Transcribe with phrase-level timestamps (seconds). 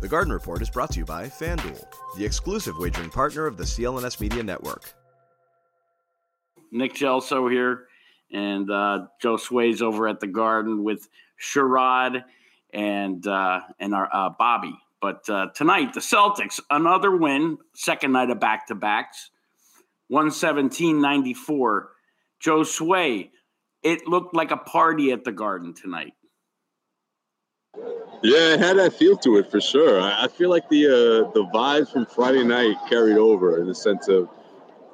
[0.00, 1.84] The Garden Report is brought to you by FanDuel,
[2.16, 4.94] the exclusive wagering partner of the CLNS Media Network.
[6.70, 7.86] Nick Gelso here,
[8.32, 11.08] and uh, Josue's over at the Garden with
[11.42, 12.22] Sherrod
[12.72, 14.78] and uh, and our uh, Bobby.
[15.00, 19.30] But uh, tonight, the Celtics, another win, second night of back to backs,
[20.08, 21.90] 117 94.
[22.44, 23.30] Josue,
[23.82, 26.12] it looked like a party at the Garden tonight.
[28.22, 30.00] Yeah, it had that feel to it for sure.
[30.00, 33.74] I, I feel like the uh, the vibes from Friday night carried over in the
[33.74, 34.28] sense of,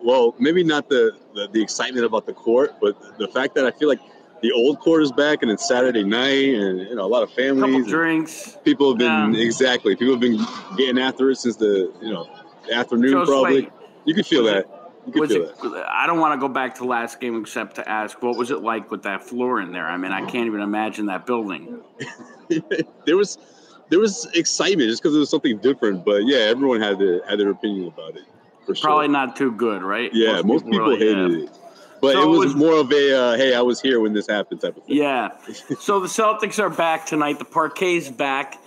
[0.02, 3.70] well, maybe not the, the, the excitement about the court, but the fact that I
[3.70, 4.00] feel like
[4.42, 7.32] the old court is back and it's Saturday night, and you know a lot of
[7.32, 8.58] families, drinks.
[8.62, 9.40] people have been Yeah.
[9.40, 10.44] exactly people have been
[10.76, 12.28] getting after it since the you know
[12.70, 13.70] afternoon Joe probably.
[14.04, 14.83] You can feel that.
[15.06, 15.86] Was feel it, that.
[15.88, 18.62] I don't want to go back to last game except to ask, what was it
[18.62, 19.86] like with that floor in there?
[19.86, 21.82] I mean, I can't even imagine that building.
[23.04, 23.38] there was
[23.90, 27.38] there was excitement just because it was something different, but yeah, everyone had their had
[27.38, 28.24] their opinion about it
[28.66, 28.88] for sure.
[28.88, 30.10] Probably not too good, right?
[30.12, 31.44] Yeah, most people, were like, hated yeah.
[31.44, 31.58] it.
[32.00, 34.12] But So it it was, was- more of a uh, hey, I was here when
[34.12, 34.96] this happened type of thing.
[34.96, 35.30] Yeah.
[35.80, 37.38] So the Celtics are back tonight.
[37.38, 38.58] The Parquet's back.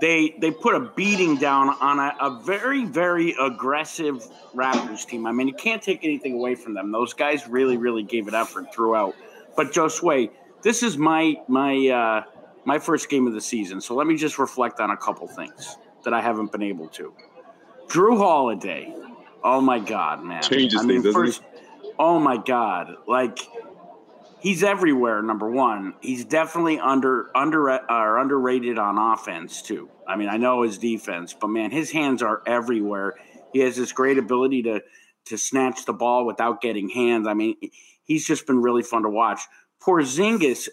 [0.00, 5.26] They they put a beating down on a, a very very aggressive Raptors team.
[5.26, 6.92] I mean, you can't take anything away from them.
[6.92, 9.14] Those guys really really gave it effort throughout.
[9.56, 10.30] But Josue,
[10.62, 12.24] this is my my uh,
[12.64, 13.80] my first game of the season.
[13.80, 17.14] So let me just reflect on a couple things that I haven't been able to.
[17.88, 18.94] Jrue Holiday.
[19.42, 20.42] Oh my God, man!
[20.42, 21.30] Changes I mean, things, doesn't he?
[21.30, 21.42] first,
[21.98, 23.38] oh my God, like
[24.40, 25.22] he's everywhere.
[25.22, 29.88] Number one, he's definitely under under or underrated on offense too.
[30.06, 33.14] I mean, I know his defense, but man, his hands are everywhere.
[33.52, 34.82] He has this great ability to
[35.26, 37.26] to snatch the ball without getting hands.
[37.26, 37.56] I mean,
[38.04, 39.40] he's just been really fun to watch.
[39.82, 40.68] Porzingis,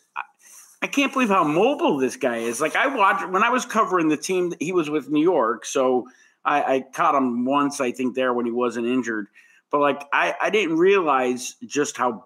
[0.82, 2.62] I can't believe how mobile this guy is.
[2.62, 6.08] Like I watched when I was covering the team, he was with New York, so
[6.46, 9.28] I, I caught him once, I think, there when he wasn't injured.
[9.72, 12.26] But like I, I didn't realize just how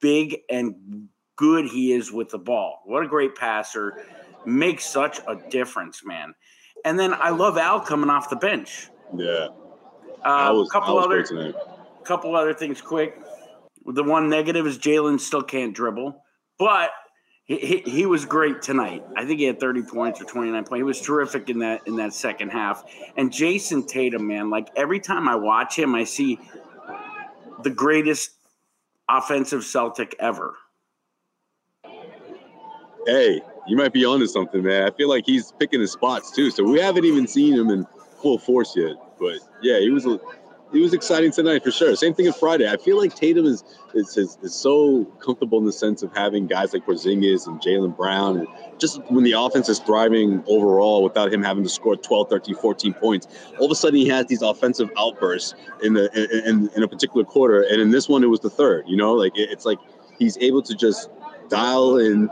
[0.00, 2.80] big and good he is with the ball.
[2.84, 4.04] What a great passer.
[4.44, 6.34] Makes such a difference, man.
[6.84, 8.88] And then I love Al coming off the bench.
[9.16, 9.48] Yeah,
[10.24, 11.54] Uh, was, a couple other
[12.04, 13.18] couple other things quick.
[13.84, 16.20] The one negative is Jaylen still can't dribble,
[16.58, 16.90] but
[17.44, 19.04] he, he, he was great tonight.
[19.16, 20.78] I think he had 30 points or 29 points.
[20.78, 22.84] He was terrific in that in that second half.
[23.16, 26.38] And Jayson Tatum, man, like every time I watch him, I see
[27.62, 28.30] the greatest
[29.08, 30.54] offensive Celtic ever.
[33.06, 34.82] Hey, you might be onto something, man.
[34.82, 36.50] I feel like he's picking his spots too.
[36.50, 37.86] So we haven't even seen him in
[38.20, 38.96] full force yet.
[39.18, 40.18] But yeah, he was a,
[40.72, 41.94] he was exciting tonight for sure.
[41.94, 42.68] Same thing as Friday.
[42.68, 43.62] I feel like Tatum is
[43.94, 47.96] is, is is so comfortable in the sense of having guys like Porzingis and Jaylen
[47.96, 48.38] Brown.
[48.38, 52.56] And just when the offense is thriving overall without him having to score 12, 13,
[52.56, 53.28] 14 points,
[53.58, 56.88] all of a sudden he has these offensive outbursts in the in, in, in a
[56.88, 57.62] particular quarter.
[57.62, 58.84] And in this one, it was the third.
[58.88, 59.78] You know, like it, it's like
[60.18, 61.10] he's able to just
[61.48, 62.28] dial in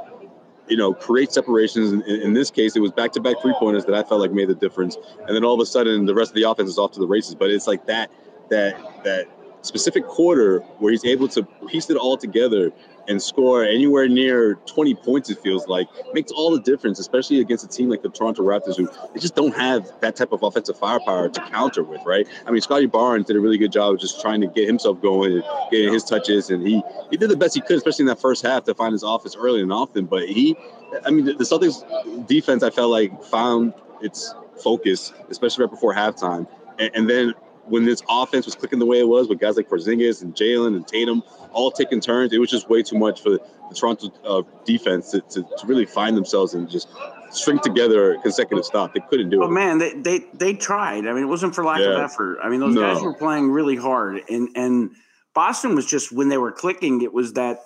[0.69, 1.93] you know, create separations.
[1.93, 4.97] In, in this case, it was back-to-back three-pointers that I felt like made the difference.
[5.27, 7.07] And then all of a sudden, the rest of the offense is off to the
[7.07, 7.35] races.
[7.35, 8.11] But it's like that,
[8.51, 9.29] that, that
[9.63, 12.73] specific quarter where he's able to piece it all together
[13.09, 15.31] and score anywhere near 20 points.
[15.31, 18.77] It feels like makes all the difference, especially against a team like the Toronto Raptors,
[18.77, 22.27] who they just don't have that type of offensive firepower to counter with, right?
[22.47, 25.01] I mean, Scottie Barnes did a really good job of just trying to get himself
[25.01, 28.09] going and getting his touches, and he he did the best he could, especially in
[28.09, 30.07] that first half, to find his office early and often.
[30.07, 30.57] But he,
[31.05, 36.47] I mean, the Celtics defense, I felt like found its focus, especially right before halftime,
[36.79, 37.35] and, and then.
[37.67, 40.77] When this offense was clicking the way it was, with guys like Porzingis and Jaylen
[40.77, 43.41] and Tatum all taking turns, it was just way too much for the
[43.75, 46.89] Toronto uh, defense to, to, to really find themselves and just
[47.31, 48.93] string together a consecutive stop.
[48.95, 49.53] They couldn't do But it.
[49.53, 51.07] man, they, they they tried.
[51.07, 52.39] I mean, it wasn't for lack of effort.
[52.43, 52.83] I mean, those No.
[52.83, 54.91] guys were playing really hard, and and
[55.35, 57.65] Boston was just when they were clicking, it was that,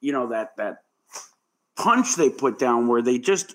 [0.00, 0.78] you know, that that
[1.76, 3.54] punch they put down where they just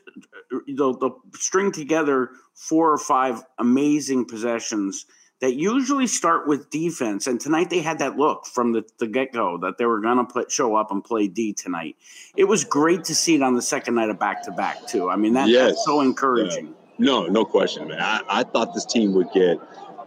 [0.75, 5.05] they'll, they'll string together four or five amazing possessions
[5.41, 7.25] that usually start with defense.
[7.25, 10.17] And tonight they had that look from the, the get go that they were going
[10.17, 11.95] to put show up and play D tonight.
[12.35, 15.09] It was great to see it on the second night of back to back too.
[15.09, 15.69] I mean that, Yes.
[15.71, 16.75] that's so encouraging.
[16.97, 18.01] No, no question, man.
[18.01, 19.57] I, I thought this team would get.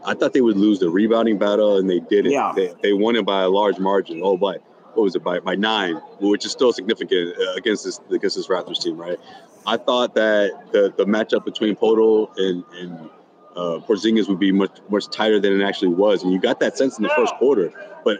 [0.05, 2.33] I thought they would lose the rebounding battle, and they didn't.
[2.33, 2.53] Yeah.
[2.55, 4.21] They, they won it by a large margin.
[4.23, 4.57] Oh, by
[4.95, 5.23] what was it?
[5.23, 9.19] By by nine, which is still significant uh, against this against this Raptors team, right?
[9.67, 13.11] I thought that the the matchup between Poeltl and and
[13.57, 16.77] uh, Porzingis would be much much tighter than it actually was, and you got that
[16.77, 17.73] sense in the first quarter.
[18.05, 18.19] But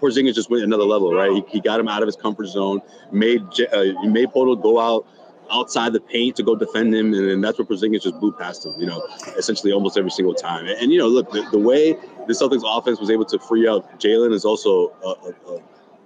[0.00, 1.32] Porzingis just went another level, right?
[1.32, 5.06] He, he got him out of his comfort zone, made uh, made Poeltl go out
[5.50, 8.64] outside the paint to go defend him, and then that's where Porzingis just blew past
[8.64, 8.74] him.
[8.78, 9.06] You know,
[9.36, 10.66] essentially almost every single time.
[10.66, 13.66] And, and you know, look, the, the, way the Celtics offense was able to free
[13.66, 15.60] up Jaylen is also a, a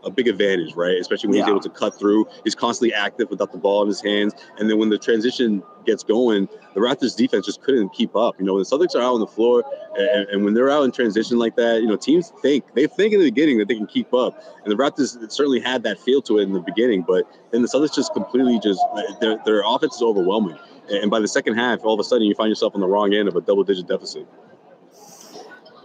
[0.07, 0.97] a big advantage, right?
[0.99, 1.45] Especially when yeah.
[1.45, 2.27] he's able to cut through.
[2.45, 4.33] He's constantly active without the ball in his hands.
[4.59, 8.37] And then when the transition gets going, the Raptors defense just couldn't keep up.
[8.39, 9.65] You know, when the Celtics are out on the floor
[9.97, 13.13] and, and, when they're out in transition like that, you know, teams think they think
[13.13, 14.43] in the beginning that they can keep up.
[14.63, 17.69] And the Raptors certainly had that feel to it in the beginning, but then the
[17.69, 18.81] Celtics just completely just
[19.21, 20.57] their, their offense is overwhelming.
[20.91, 23.13] And by the second half, all of a sudden you find yourself on the wrong
[23.13, 24.27] end of a double digit deficit.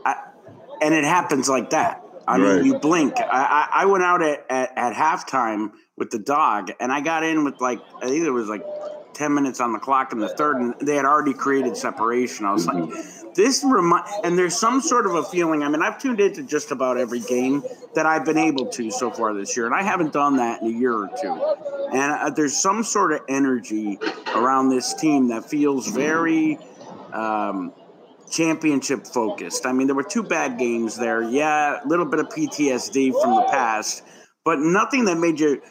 [0.05, 0.15] I,
[0.81, 2.00] and it happens like that.
[2.27, 2.61] I right.
[2.61, 3.13] mean, you blink.
[3.17, 7.43] I, I went out at, at, at halftime with the dog, and I got in
[7.43, 8.63] with like I think it was like
[9.13, 12.45] ten minutes on the clock in the third, and they had already created separation.
[12.45, 13.29] I was like, mm-hmm.
[13.35, 15.63] this remind, and there's some sort of a feeling.
[15.63, 17.63] I mean, I've tuned into just about every game
[17.93, 20.67] that I've been able to so far this year, and I haven't done that in
[20.67, 21.33] a year or two.
[21.93, 23.99] And uh, there's some sort of energy
[24.33, 26.57] around this team that feels very.
[27.13, 27.73] Um,
[28.31, 29.65] championship focused.
[29.65, 31.21] I mean, there were two bad games there.
[31.21, 34.03] Yeah, a little bit of PTSD from the past,
[34.43, 35.61] but nothing that made you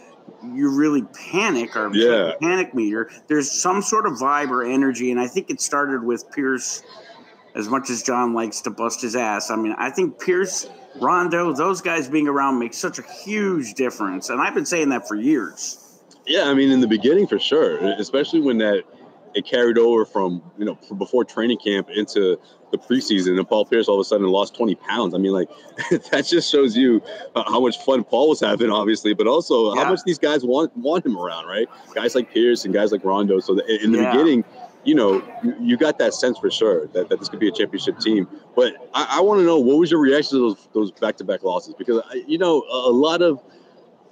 [0.45, 2.33] you really panic or yeah.
[2.41, 3.11] panic meter.
[3.27, 6.83] There's some sort of vibe or energy, and I think it started with Pierce.
[7.53, 10.71] As much as John likes to bust his ass, I mean, I think Pierce,
[11.01, 15.09] Rondo, those guys being around makes such a huge difference, and I've been saying that
[15.09, 16.01] for years.
[16.27, 18.85] Yeah, I mean, in the beginning for sure, especially when that
[19.35, 22.39] it carried over from you know from before training camp into
[22.71, 25.15] the preseason, and Paul Pierce all of a sudden lost 20 pounds.
[25.15, 25.49] I mean, like
[26.11, 27.03] that just shows you
[27.35, 29.85] uh, how much fun Paul was having, obviously, but also yeah.
[29.85, 31.69] how much these guys want want him around, right?
[31.95, 33.41] Guys like Pierce and guys like Rondo.
[33.41, 34.13] So the, in the yeah.
[34.13, 34.45] beginning,
[34.85, 37.53] you know, you, you, got that sense for sure that, that this could be a
[37.53, 38.29] championship team.
[38.57, 41.25] But I, I want to know what was your reaction to those those back to
[41.25, 43.43] back losses because you know a, a lot of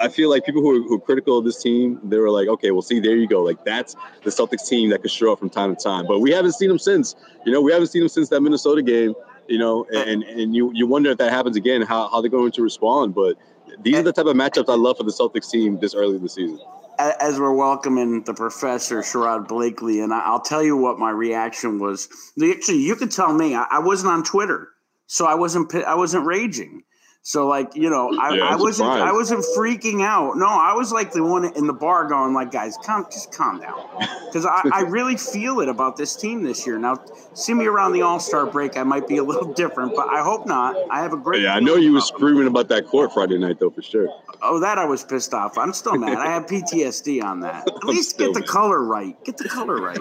[0.00, 2.48] I feel like people who are, who are, critical of this team, they were like,
[2.48, 3.42] okay, well, see, there you go.
[3.42, 6.06] Like that's the Celtics team that could show up from time to time.
[6.06, 7.16] But we haven't seen them since.
[7.44, 9.14] You know, we haven't seen them since that Minnesota game.
[9.48, 12.52] You know, and and you you wonder if that happens again, how how they're going
[12.52, 13.14] to respond.
[13.14, 13.38] But
[13.80, 16.22] these are the type of matchups I love for the Celtics team this early in
[16.22, 16.60] the season.
[16.98, 22.08] As we're welcoming the professor Sherrod Blakely, and I'll tell you what my reaction was.
[22.42, 24.68] Actually, you could tell me I wasn't on Twitter,
[25.06, 26.82] so I wasn't I wasn't raging.
[27.28, 30.38] So like you know, I, yeah, I wasn't I wasn't freaking out.
[30.38, 33.60] No, I was like the one in the bar going like, guys, calm, just calm
[33.60, 33.86] down,
[34.24, 36.78] because I, I really feel it about this team this year.
[36.78, 36.96] Now,
[37.34, 40.22] see me around the All Star break, I might be a little different, but I
[40.22, 40.74] hope not.
[40.90, 41.42] I have a great.
[41.42, 42.56] Yeah, I know you were screaming them.
[42.56, 44.08] about that court Friday night though, for sure.
[44.40, 45.58] Oh, that I was pissed off.
[45.58, 46.16] I'm still mad.
[46.16, 47.68] I have PTSD on that.
[47.76, 49.22] At least get the color right.
[49.24, 49.98] Get the color right.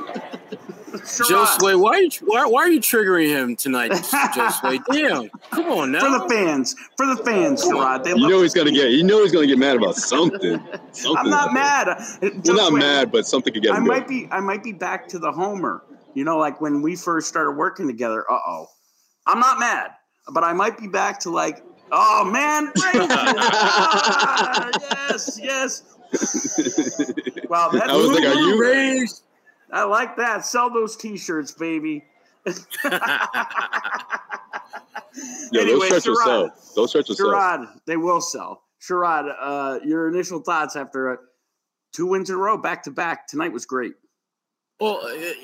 [0.91, 4.83] Josue, why are you why, why are you triggering him tonight, Josue?
[4.91, 6.00] Damn, come on now.
[6.00, 8.04] For the fans, for the fans, Sherrod.
[8.04, 8.92] They you know he's gonna get.
[8.92, 10.60] You know he's gonna get mad about something.
[10.92, 12.02] something I'm not mad.
[12.46, 13.74] Not mad, but something could get.
[13.74, 14.28] I might be.
[14.31, 15.84] I might be back to the Homer.
[16.14, 18.30] You know, like when we first started working together.
[18.30, 18.68] Uh oh.
[19.28, 19.92] I'm not mad,
[20.31, 21.62] but I might be back to like,
[21.92, 24.70] oh man, ah,
[25.10, 25.84] yes, yes.
[27.50, 29.24] Wow, that's I was like, are you raised?
[29.72, 30.46] I like that.
[30.46, 32.04] Sell those T-shirts, baby.
[35.52, 36.74] yeah, anyway, those shirts Sherrod, will sell.
[36.76, 37.82] Those shirts will Sherrod, sell.
[37.86, 38.64] they will sell.
[38.82, 41.16] Sherrod, uh, your initial thoughts after uh,
[41.94, 43.94] two wins in a row, back to back tonight was great.
[44.80, 45.00] Well,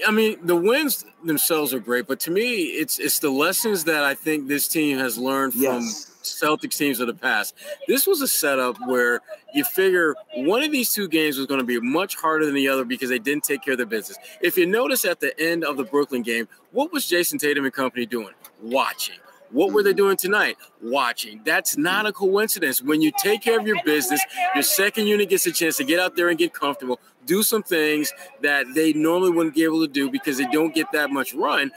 [0.07, 4.03] I mean, the wins themselves are great, but to me, it's it's the lessons that
[4.03, 6.05] I think this team has learned yes.
[6.05, 7.55] from Celtics teams of the past.
[7.87, 9.21] This was a setup where
[9.53, 12.67] you figure one of these two games was going to be much harder than the
[12.67, 14.17] other because they didn't take care of their business.
[14.41, 17.73] If you notice at the end of the Brooklyn game, what was Jayson Tatum and
[17.73, 18.33] company doing?
[18.61, 19.15] Watching.
[19.53, 19.97] What were they mm-hmm.
[19.97, 20.57] doing tonight?
[20.81, 21.41] Watching.
[21.45, 22.81] That's not a coincidence.
[22.81, 24.19] When you take care of your business,
[24.55, 27.61] your second unit gets a chance to get out there and get comfortable, do some
[27.61, 28.11] things
[28.41, 31.71] that they normally wouldn't be able to do because they don't get that much run.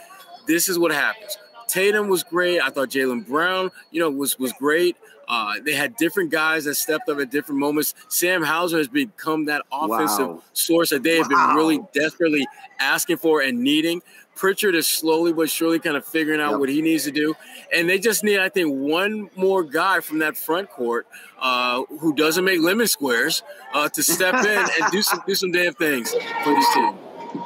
[0.47, 1.37] This is what happens.
[1.67, 2.61] Tatum was great.
[2.61, 4.97] I thought Jaylen Brown, you know, was was great.
[5.27, 7.93] Uh, they had different guys that stepped up at different moments.
[8.07, 10.43] Sam Hauser has become that offensive wow.
[10.53, 11.47] source that they have wow.
[11.47, 12.47] been really desperately
[12.79, 14.01] asking for and needing.
[14.35, 16.59] Pritchard is slowly but surely kind of figuring out yep.
[16.59, 17.35] what he needs to do.
[17.73, 21.07] And they just need, I think, one more guy from that front court
[21.39, 23.43] uh, who doesn't make lemon squares
[23.73, 26.95] uh, to step in and do some do some damn things for this team.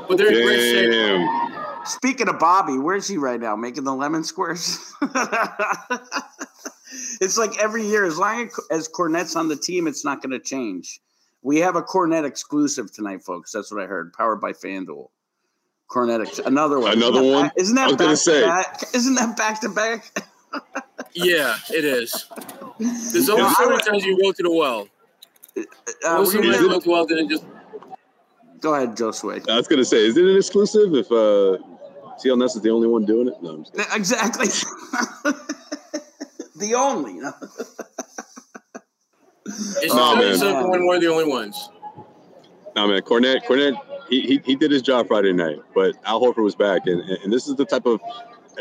[0.08, 1.61] But they're in great shape.
[1.86, 3.56] Speaking of Bobby, where's he right now?
[3.56, 4.94] Making the lemon squares?
[7.22, 10.40] it's like every year, as long as Kornet's on the team, it's not going to
[10.40, 11.02] change.
[11.42, 13.52] We have a Kornet exclusive tonight, folks.
[13.52, 14.14] That's what I heard.
[14.14, 15.10] Powered by FanDuel.
[15.90, 16.94] Kornet, ex- another one.
[16.94, 17.44] Another isn't one.
[17.44, 18.46] That, isn't that I was back say.
[18.46, 18.84] back?
[18.94, 20.26] Isn't that back to back?
[21.14, 22.28] yeah, it is.
[22.80, 24.88] There's only so many times you go to the well.
[25.58, 25.64] Uh,
[26.06, 27.44] uh, so many times well, then it just
[28.62, 29.50] Go ahead, Joe Josue.
[29.50, 31.58] I was gonna say, is it an exclusive if uh,
[32.24, 33.34] CLNS is the only one doing it?
[33.42, 33.64] No,
[33.94, 34.48] exactly.
[36.56, 37.20] the only.
[39.84, 40.70] It's oh, man.
[40.70, 41.70] when we're the only ones.
[42.76, 43.76] No man, Kornet, Kornet,
[44.08, 47.34] he, he he did his job Friday night, but Al Horford was back, and and
[47.34, 48.00] this is the type of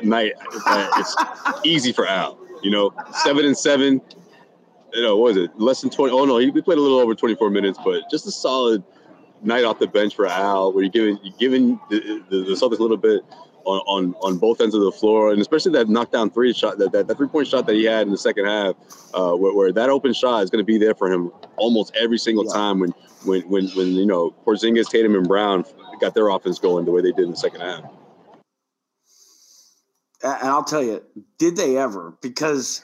[0.03, 0.33] night
[0.65, 1.15] that it's
[1.65, 2.39] easy for Al.
[2.63, 4.01] You know, seven and seven.
[4.93, 5.51] You know, what was it?
[5.61, 6.13] Less than twenty.
[6.13, 8.83] Oh no, he played a little over twenty four minutes, but just a solid
[9.43, 12.79] night off the bench for Al, where you're giving you're giving the, the, the Celtics
[12.79, 13.23] a little bit
[13.65, 16.93] on, on on both ends of the floor, and especially that knockdown three shot, that,
[16.93, 18.75] that, that three point shot that he had in the second half,
[19.15, 22.19] uh, where, where, that open shot is going to be there for him almost every
[22.19, 22.53] single yeah.
[22.53, 22.91] time when
[23.25, 25.65] when when when you know Porzingis, Tatum, and Brown
[26.01, 27.85] got their offense going the way they did in the second half.
[30.23, 31.03] And I'll tell you,
[31.39, 32.17] did they ever?
[32.21, 32.83] Because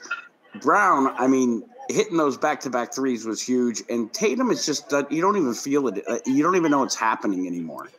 [0.61, 4.89] Brown, I mean, hitting those back to back threes was huge, and Tatum is just
[4.89, 6.03] that you don't even feel it.
[6.07, 7.89] Uh, you don't even know it's happening anymore.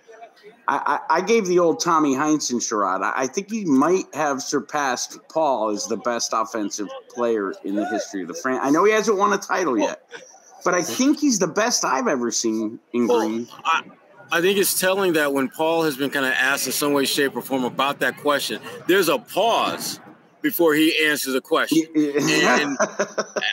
[0.67, 3.01] I, I, I gave the old Tommy Heinsohn charade.
[3.03, 8.23] I think he might have surpassed Paul as the best offensive player in the history
[8.23, 8.67] of the franchise.
[8.67, 10.03] I know he hasn't won a title yet,
[10.65, 13.49] but I think he's the best I've ever seen in well, Green.
[13.65, 13.83] I,
[14.31, 17.07] I think it's telling that when Paul has been kind of asked in some way,
[17.07, 20.01] shape, or form about that question, there's a pause
[20.43, 21.85] before he answers a question.
[21.95, 22.77] and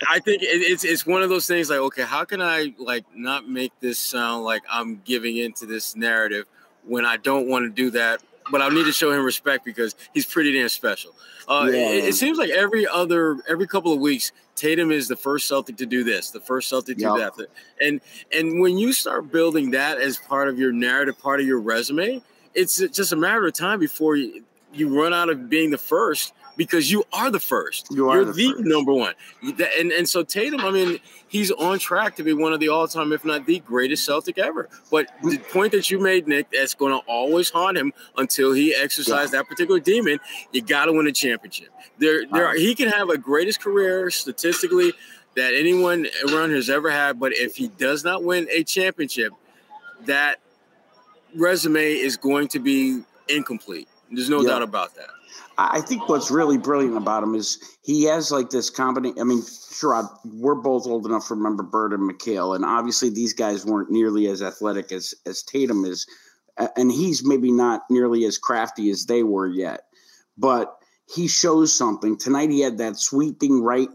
[0.09, 3.47] I think it's it's one of those things like, okay, how can I like not
[3.47, 6.45] make this sound like I'm giving into this narrative
[6.85, 9.95] when I don't want to do that, but I need to show him respect because
[10.13, 11.11] he's pretty damn special.
[11.47, 11.89] Uh, yeah.
[11.89, 15.77] it, it, seems like every other every couple of weeks, Tatum is the first Celtic
[15.77, 17.13] to do this, the first Celtic to yep.
[17.13, 17.47] do that,
[17.81, 18.01] and
[18.35, 22.21] and when you start building that as part of your narrative, part of your resume,
[22.55, 26.33] it's just a matter of time before you, you run out of being the first
[26.57, 27.87] because you are the first.
[27.91, 29.13] You are You're the, the number one.
[29.41, 33.11] And and so Tatum, I mean, he's on track to be one of the all-time,
[33.11, 34.69] if not the greatest Celtic ever.
[34.91, 35.31] But mm.
[35.31, 39.33] the point that you made, Nick, that's going to always haunt him until he exercises
[39.33, 39.39] yeah.
[39.39, 40.19] that particular demon.
[40.51, 41.69] You got to win a championship.
[41.97, 44.93] There, there, are, he can have a greatest career statistically
[45.35, 49.33] that anyone around here has ever had, but if he does not win a championship,
[50.05, 50.39] that
[51.35, 53.87] resume is going to be incomplete.
[54.11, 54.49] There's no yeah.
[54.49, 55.09] doubt about that.
[55.57, 59.19] I think what's really brilliant about him is he has like this combination.
[59.19, 63.33] I mean, sure, we're both old enough to remember Bird and McHale, and obviously these
[63.33, 66.05] guys weren't nearly as athletic as as Tatum is,
[66.75, 69.85] and he's maybe not nearly as crafty as they were yet,
[70.37, 70.77] but
[71.13, 72.49] he shows something tonight.
[72.49, 73.89] He had that sweeping right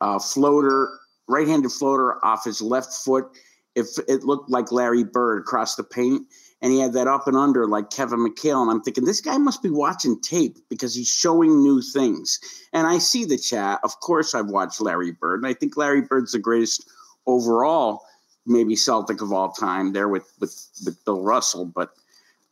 [0.00, 0.88] uh, floater,
[1.28, 3.26] right-handed floater off his left foot.
[3.74, 6.26] If it looked like Larry Bird across the paint,
[6.62, 8.62] and he had that up and under like Kevin McHale.
[8.62, 12.38] And I'm thinking, this guy must be watching tape because he's showing new things.
[12.72, 13.80] And I see the chat.
[13.82, 16.88] Of course, I've watched Larry Bird, and I think Larry Bird's the greatest
[17.26, 18.02] overall,
[18.46, 20.54] maybe Celtic of all time there with, with,
[20.86, 21.66] with Bill Russell.
[21.66, 21.90] But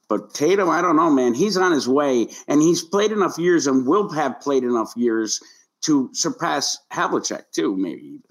[0.08, 1.34] but Tatum, I don't know, man.
[1.34, 5.40] He's on his way, and he's played enough years and will have played enough years
[5.82, 8.22] to surpass Havlicek, too, maybe even.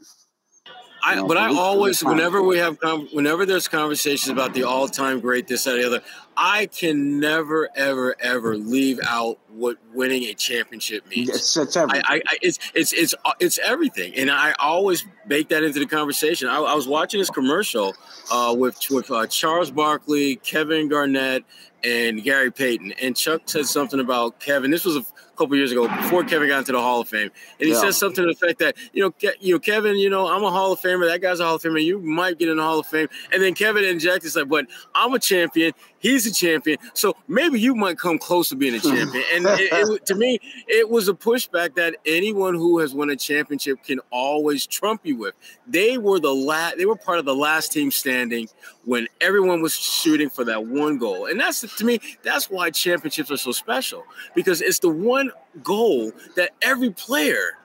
[1.03, 2.77] I, but I always, whenever we have,
[3.12, 6.01] whenever there's conversations about the all-time great, this, that, the other,
[6.36, 11.29] I can never, ever, ever leave out what winning a championship means.
[11.29, 12.03] It's, it's everything.
[12.06, 16.48] I, I, it's, it's, it's, it's everything, and I always bake that into the conversation.
[16.48, 17.96] I, I was watching this commercial
[18.32, 21.44] uh, with with uh, Charles Barkley, Kevin Garnett,
[21.84, 24.72] and Gary Payton, and Chuck said something about Kevin.
[24.72, 25.06] This was a
[25.39, 27.79] couple years ago before Kevin got into the Hall of Fame, and he yeah.
[27.79, 30.43] says something to the effect that you know, Ke- you know, Kevin, you know, I'm
[30.43, 31.08] a Hall of Famer.
[31.08, 31.81] That guy's a Hall of Famer.
[31.81, 35.13] You might get in the Hall of Fame, and then Kevin injects like, "But I'm
[35.13, 35.74] a champion.
[36.00, 36.77] He's a champion.
[36.94, 40.39] So maybe you might come close to being a champion." And it, it, to me,
[40.68, 45.18] it was a pushback that anyone who has won a championship can always trump you
[45.18, 45.36] with.
[45.68, 46.77] They were the last.
[46.77, 48.50] They were part of the last team standing
[48.86, 53.32] when everyone was shooting for that one goal, and that's to me, that's why championships
[53.32, 54.03] are so special
[54.36, 55.32] because it's the one
[55.63, 57.58] goal that every player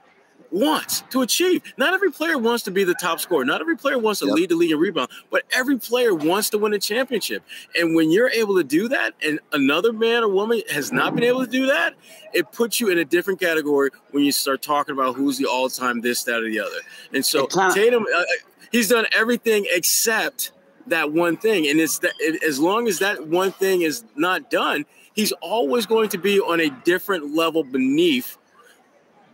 [0.54, 1.62] wants to achieve.
[1.76, 3.44] Not every player wants to be the top scorer.
[3.44, 4.36] Not every player wants to yep.
[4.36, 7.42] lead the league in rebound, but every player wants to win a championship.
[7.78, 11.24] And when you're able to do that, and another man or woman has not been
[11.24, 11.94] able to do that,
[12.32, 16.00] it puts you in a different category when you start talking about who's the all-time
[16.00, 16.78] this, that, or the other.
[17.12, 18.22] And so Tatum, uh,
[18.70, 20.52] he's done everything except
[20.86, 21.66] that one thing.
[21.66, 25.84] And it's that it, as long as that one thing is not done, he's always
[25.84, 28.38] going to be on a different level beneath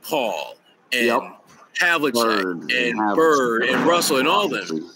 [0.03, 0.57] Paul
[0.93, 1.23] and yep.
[1.79, 4.91] Havlicek and, and Bird and Russell and all them.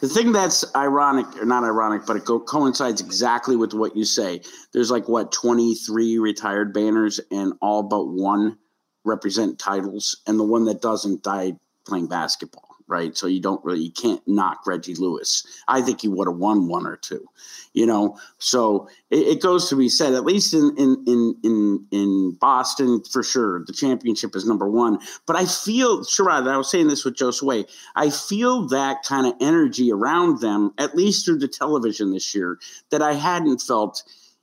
[0.00, 4.04] The thing that's ironic, or not ironic, but it co- coincides exactly with what you
[4.04, 4.40] say.
[4.72, 8.58] There's like what 23 retired banners, and all but one
[9.04, 11.56] represent titles, and the one that doesn't died
[11.86, 12.71] playing basketball.
[12.86, 13.16] Right?
[13.16, 15.46] So you don't really you can't knock Reggie Lewis.
[15.68, 17.26] I think he would have won one or two,
[17.72, 18.18] you know.
[18.38, 23.02] So it, it, goes to be said, at least in in in in in Boston
[23.10, 24.98] for sure, the championship is number one.
[25.26, 27.68] But I feel Sherrod, I was saying this with Josue.
[27.96, 32.58] I feel that kind of energy around them, at least through the television this year,
[32.90, 34.02] that I hadn't felt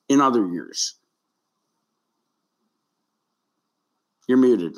[0.10, 0.96] in other years.
[4.30, 4.78] You're muted.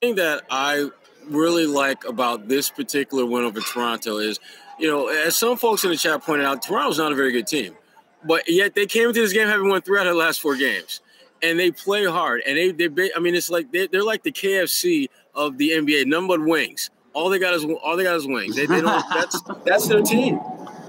[0.00, 0.88] thing that I
[1.30, 4.38] really like about this particular win over Toronto is,
[4.78, 7.46] you know, as some folks in the chat pointed out, Toronto's not a very good
[7.46, 7.76] team,
[8.24, 10.56] but yet they came into this game having won three out of the last four
[10.56, 11.00] games,
[11.42, 12.42] and they play hard.
[12.46, 16.06] And they, they, I mean, it's like they, are like the KFC of the NBA,
[16.06, 16.90] number wings.
[17.12, 18.54] All they got is all they got is wings.
[18.54, 19.04] They, they don't.
[19.14, 20.40] that's that's their team.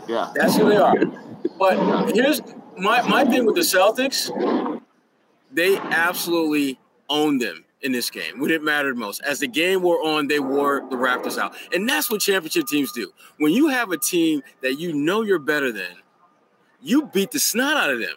[0.07, 0.95] Yeah, that's who they are.
[1.57, 2.41] But here's
[2.77, 4.29] my my thing with the Celtics
[5.51, 6.79] they absolutely
[7.09, 9.21] own them in this game when it mattered most.
[9.23, 11.55] As the game wore on, they wore the Raptors out.
[11.73, 13.11] And that's what championship teams do.
[13.37, 15.95] When you have a team that you know you're better than,
[16.81, 18.15] you beat the snot out of them.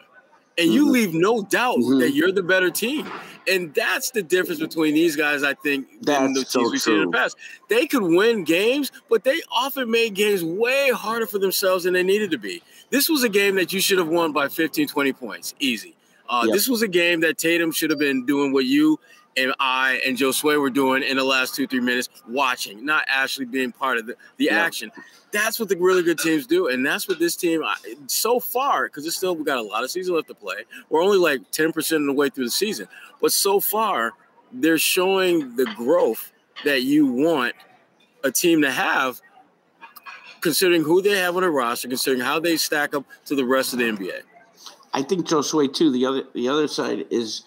[0.59, 0.93] And you mm-hmm.
[0.93, 1.99] leave no doubt mm-hmm.
[2.01, 3.11] that you're the better team.
[3.49, 6.81] And that's the difference between these guys, I think, that's and the teams so we've
[6.81, 7.39] seen in the past.
[7.71, 12.03] They could win games, but they often made games way harder for themselves than they
[12.03, 12.63] needed to be.
[12.91, 15.55] This was a game that you should have won by 15, 20 points.
[15.59, 15.97] Easy.
[16.29, 16.55] Uh, yep.
[16.55, 19.01] This was a game that Tatum should have been doing what you
[19.37, 23.47] and I and Josue were doing in the last two, three minutes, watching, not actually
[23.47, 24.55] being part of the, the yep.
[24.55, 24.91] action.
[25.33, 26.69] That's what the really good teams do.
[26.69, 27.65] And that's what this team,
[28.07, 30.65] so far, because it's still, we got a lot of season left to play.
[30.91, 32.87] We're only like 10% of the way through the season.
[33.21, 34.13] But so far,
[34.53, 36.33] they're showing the growth
[36.65, 37.55] that you want
[38.25, 39.21] a team to have,
[40.43, 43.73] considering who they have on the roster, considering how they stack up to the rest
[43.73, 44.21] of the NBA.
[44.93, 45.91] I think Josue too.
[45.91, 47.45] The other the other side is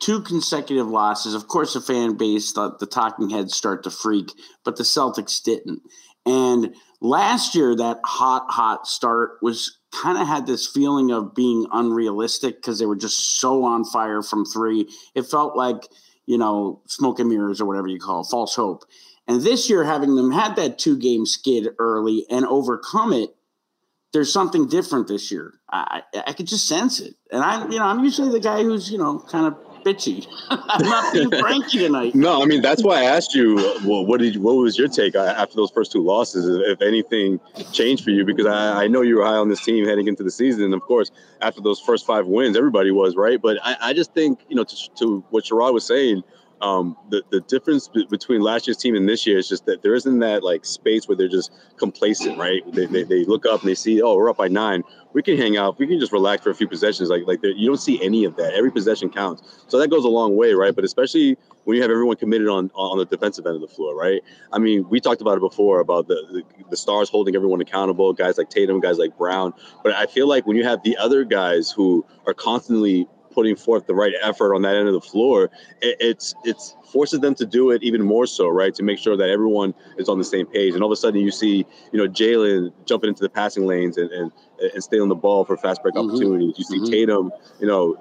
[0.00, 1.34] two consecutive losses.
[1.34, 4.32] Of course, the fan base thought the talking heads start to freak,
[4.64, 5.82] but the Celtics didn't.
[6.24, 11.66] And last year, that hot hot start was kind of had this feeling of being
[11.72, 14.88] unrealistic because they were just so on fire from three.
[15.14, 15.86] It felt like
[16.26, 18.84] you know smoke and mirrors or whatever you call it, false hope.
[19.28, 23.36] And this year, having them had that two game skid early and overcome it
[24.16, 25.52] there's something different this year.
[25.70, 27.16] I, I could just sense it.
[27.30, 30.26] And I, you know, I'm usually the guy who's, you know, kind of bitchy.
[30.50, 32.14] I'm not being Frankie tonight.
[32.14, 33.54] No, I mean that's why I asked you.
[33.84, 36.44] Well, what did you, what was your take uh, after those first two losses?
[36.66, 37.38] If anything
[37.72, 40.22] changed for you, because I, I know you were high on this team heading into
[40.22, 40.64] the season.
[40.64, 43.40] And of course, after those first five wins, everybody was right.
[43.40, 46.22] But I, I just think you know to, to what Sherrod was saying
[46.62, 49.82] um, the the difference b- between last year's team and this year is just that
[49.82, 52.62] there isn't that like space where they're just complacent, right?
[52.72, 54.82] They, they, they look up and they see, oh, we're up by nine.
[55.12, 55.78] We can hang out.
[55.78, 57.08] We can just relax for a few possessions.
[57.10, 58.54] Like like you don't see any of that.
[58.54, 59.64] Every possession counts.
[59.68, 60.74] So that goes a long way, right?
[60.74, 63.94] But especially when you have everyone committed on on the defensive end of the floor,
[63.94, 64.22] right?
[64.52, 68.12] I mean, we talked about it before about the, the the stars holding everyone accountable,
[68.12, 69.52] guys like Tatum, guys like Brown.
[69.82, 73.86] But I feel like when you have the other guys who are constantly putting forth
[73.86, 75.50] the right effort on that end of the floor,
[75.82, 78.74] it, it's it's forces them to do it even more so, right?
[78.74, 80.72] To make sure that everyone is on the same page.
[80.74, 83.98] And all of a sudden, you see, you know, Jaylen jumping into the passing lanes
[83.98, 84.32] and and,
[84.74, 86.08] and stealing the ball for fast break mm-hmm.
[86.08, 86.54] opportunities.
[86.56, 86.90] You see mm-hmm.
[86.90, 87.96] Tatum, you know,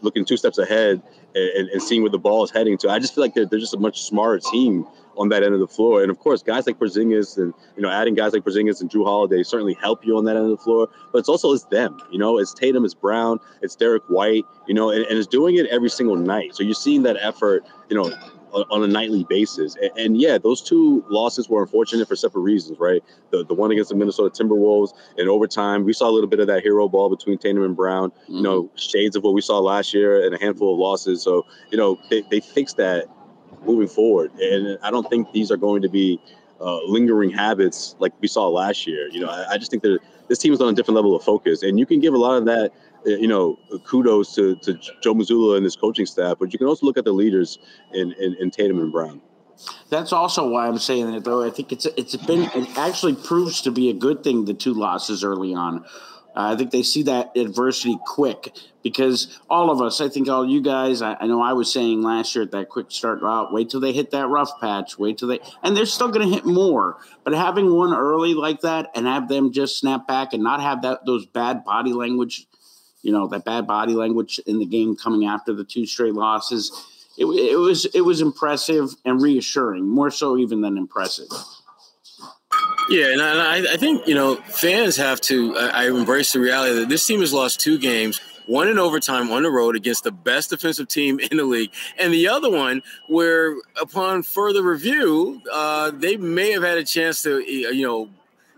[0.00, 1.02] looking two steps ahead
[1.34, 2.90] and, and, seeing where the ball is heading to.
[2.90, 5.60] I just feel like they're, they're just a much smarter team on that end of
[5.60, 6.02] the floor.
[6.02, 9.04] And of course, guys like Porzingis and you know adding guys like Porzingis and Jrue
[9.04, 10.88] Holiday certainly help you on that end of the floor.
[11.12, 12.00] But it's also it's them.
[12.10, 14.44] You know, it's Tatum, it's Brown, it's Derrick White.
[14.66, 16.54] You know, and, and it's doing it every single night.
[16.54, 17.64] So you're seeing that effort.
[17.88, 18.12] You know,
[18.52, 19.76] on a nightly basis.
[19.76, 23.02] And, and, yeah, those two losses were unfortunate for separate reasons, right?
[23.30, 26.46] The the one against the Minnesota Timberwolves in overtime, we saw a little bit of
[26.48, 28.10] that hero ball between Tatum and Brown.
[28.10, 28.34] Mm-hmm.
[28.34, 31.22] You know, shades of what we saw last year and a handful of losses.
[31.22, 33.06] So you know, they they fixed that
[33.64, 34.32] moving forward.
[34.34, 36.20] And I don't think these are going to be
[36.60, 39.08] uh, lingering habits like we saw last year.
[39.08, 39.98] You know, I, I just think that
[40.28, 42.36] this team is on a different level of focus, and you can give a lot
[42.36, 42.72] of that,
[43.06, 46.68] uh, you know, kudos to, to Joe Mazzulla and his coaching staff, but you can
[46.68, 47.58] also look at the leaders
[47.92, 49.20] in, in, in Tatum and Brown.
[49.90, 51.44] That's also why I'm saying it, though.
[51.44, 54.44] I think it's it's been it actually proves to be a good thing.
[54.44, 55.84] The two losses early on,
[56.34, 60.48] uh, I think they see that adversity quick because all of us, I think all
[60.48, 63.52] you guys, I, I know I was saying last year at that quick start route,
[63.52, 66.34] wait till they hit that rough patch, wait till they, and they're still going to
[66.34, 66.96] hit more.
[67.22, 70.82] But having one early like that and have them just snap back and not have
[70.82, 72.46] that those bad body language,
[73.02, 76.72] you know, that bad body language in the game coming after the two straight losses,
[77.18, 81.28] it, it was it was impressive and reassuring, more so even than impressive.
[82.88, 85.56] Yeah, and I, I think you know fans have to.
[85.56, 89.30] I, I embrace the reality that this team has lost two games one in overtime
[89.30, 92.82] on the road against the best defensive team in the league, and the other one
[93.08, 98.08] where, upon further review, uh, they may have had a chance to, you know,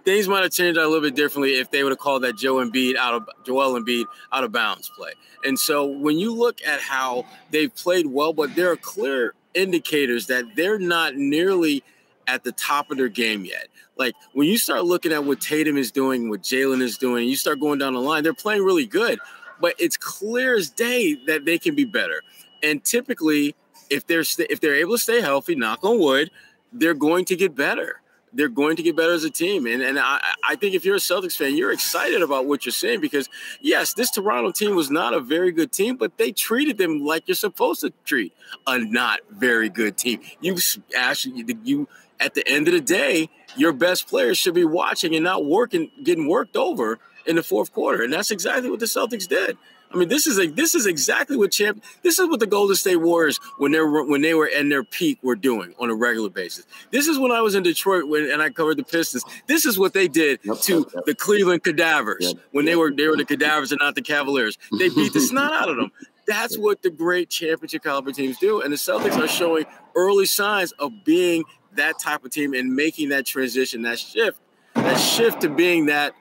[0.05, 2.57] things might have changed a little bit differently if they would have called that Joe
[2.57, 5.13] Embiid out of Joel Embiid out of bounds play.
[5.45, 10.27] And so when you look at how they've played well, but there are clear indicators
[10.27, 11.83] that they're not nearly
[12.27, 13.69] at the top of their game yet.
[13.97, 17.37] Like when you start looking at what Tatum is doing, what Jaylen is doing, you
[17.37, 19.19] start going down the line, they're playing really good,
[19.61, 22.23] but it's clear as day that they can be better.
[22.63, 23.55] And typically,
[23.91, 26.31] if they're st- if they're able to stay healthy, knock on wood,
[26.73, 28.01] they're going to get better
[28.35, 29.67] they're going to get better as a team.
[29.67, 32.73] And and I, I think if you're a Celtics fan, you're excited about what you're
[32.73, 33.29] seeing because
[33.61, 37.29] yes, this Toronto team was not a very good team, but they treated them like
[37.29, 38.33] you're supposed to treat
[38.67, 40.21] a not very good team.
[40.41, 40.57] You
[40.97, 41.89] actually you
[42.21, 45.91] at the end of the day, your best players should be watching and not working,
[46.03, 48.03] getting worked over in the fourth quarter.
[48.03, 49.57] And that's exactly what the Celtics did.
[49.95, 51.83] I mean, this is a this is exactly what champ.
[52.03, 54.83] This is what the Golden State Warriors when they were when they were in their
[54.83, 56.67] peak were doing on a regular basis.
[56.91, 59.25] This is when I was in Detroit when and I covered the Pistons.
[59.47, 61.05] This is what they did yep, to yep, yep.
[61.05, 64.59] the Cleveland Cadavers when they were they were the Cadavers and not the Cavaliers.
[64.77, 65.93] They beat the snot out of them.
[66.27, 70.73] That's what the great championship caliber teams do, and the Celtics are showing early signs
[70.73, 71.45] of being
[71.77, 74.39] that type of team and making that transition, that shift,
[74.75, 76.15] that shift to being that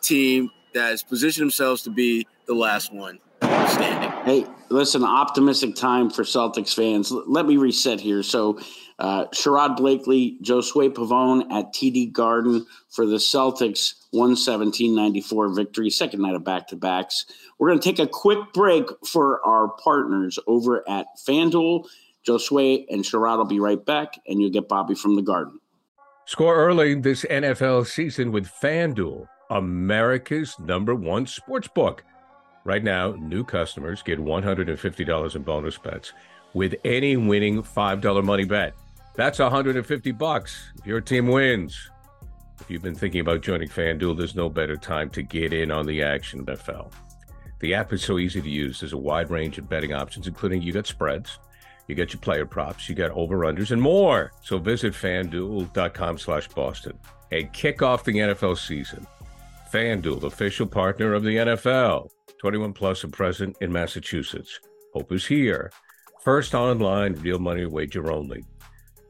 [0.00, 4.10] team that has positioned themselves to be the last one standing.
[4.24, 7.10] Hey, listen, optimistic time for Celtics fans.
[7.10, 8.22] Let me reset here.
[8.22, 8.58] So,
[8.98, 16.34] uh, Sherrod Blakely, Josue Pavon at TD Garden for the Celtics 117-94 victory, second night
[16.34, 17.26] of back-to-backs.
[17.58, 21.86] We're going to take a quick break for our partners over at FanDuel.
[22.26, 25.58] Josue and Sherrod will be right back, and you'll get Bobby from the Garden.
[26.26, 32.04] Score early this NFL season with FanDuel America's number one sports book.
[32.64, 36.12] Right now, new customers get $150 in bonus bets
[36.54, 38.74] with any winning $5 money bet.
[39.14, 41.90] That's 150 bucks if your team wins.
[42.60, 45.86] If you've been thinking about joining FanDuel, there's no better time to get in on
[45.86, 46.92] the action NFL.
[47.58, 48.80] The app is so easy to use.
[48.80, 51.38] There's a wide range of betting options, including you got spreads,
[51.90, 54.32] you get your player props, you get over-unders, and more.
[54.42, 56.98] So visit FanDuel.com slash Boston
[57.30, 59.06] and kick off the NFL season.
[59.70, 62.08] FanDuel, official partner of the NFL.
[62.38, 64.60] 21 plus and present in Massachusetts.
[64.94, 65.70] Hope is here.
[66.24, 68.44] First online real money wager only.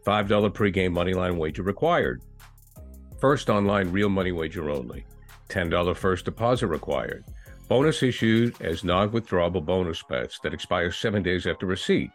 [0.04, 2.22] $5 pregame moneyline wager required.
[3.20, 5.06] First online real money wager only.
[5.48, 7.24] $10 first deposit required.
[7.68, 12.10] Bonus issued as non withdrawable bonus bets that expire seven days after receipt.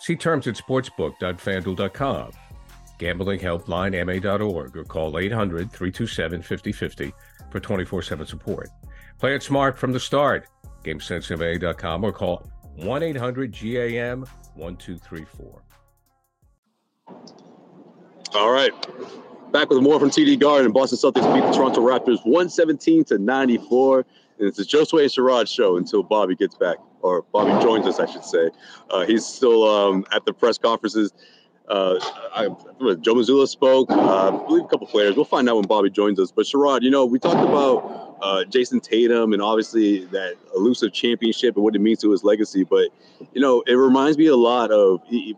[0.00, 2.30] See terms at sportsbook.fanduel.com.
[2.98, 7.12] Gambling helpline ma.org or call 800 327 5050
[7.50, 8.68] for 24 7 support.
[9.18, 10.48] Play it smart from the start.
[10.84, 15.62] GameSenseMA.com or call 1 800 GAM 1234.
[18.34, 18.72] All right.
[19.52, 20.72] Back with more from TD Garden.
[20.72, 24.04] Boston Celtics beat the Toronto Raptors 117 to 94.
[24.38, 28.00] And it's the Josue and Sherrod show until Bobby gets back, or Bobby joins us,
[28.00, 28.50] I should say.
[28.90, 31.12] Uh, he's still um, at the press conferences.
[31.68, 31.98] Uh,
[32.34, 32.44] I,
[32.94, 33.90] Joe Mazzulla spoke.
[33.90, 35.16] Uh, I believe a couple players.
[35.16, 36.30] We'll find out when Bobby joins us.
[36.30, 41.56] But Sherrod, you know, we talked about uh, Jayson Tatum and obviously that elusive championship
[41.56, 42.64] and what it means to his legacy.
[42.64, 42.88] But
[43.32, 45.34] you know, it reminds me a lot of the,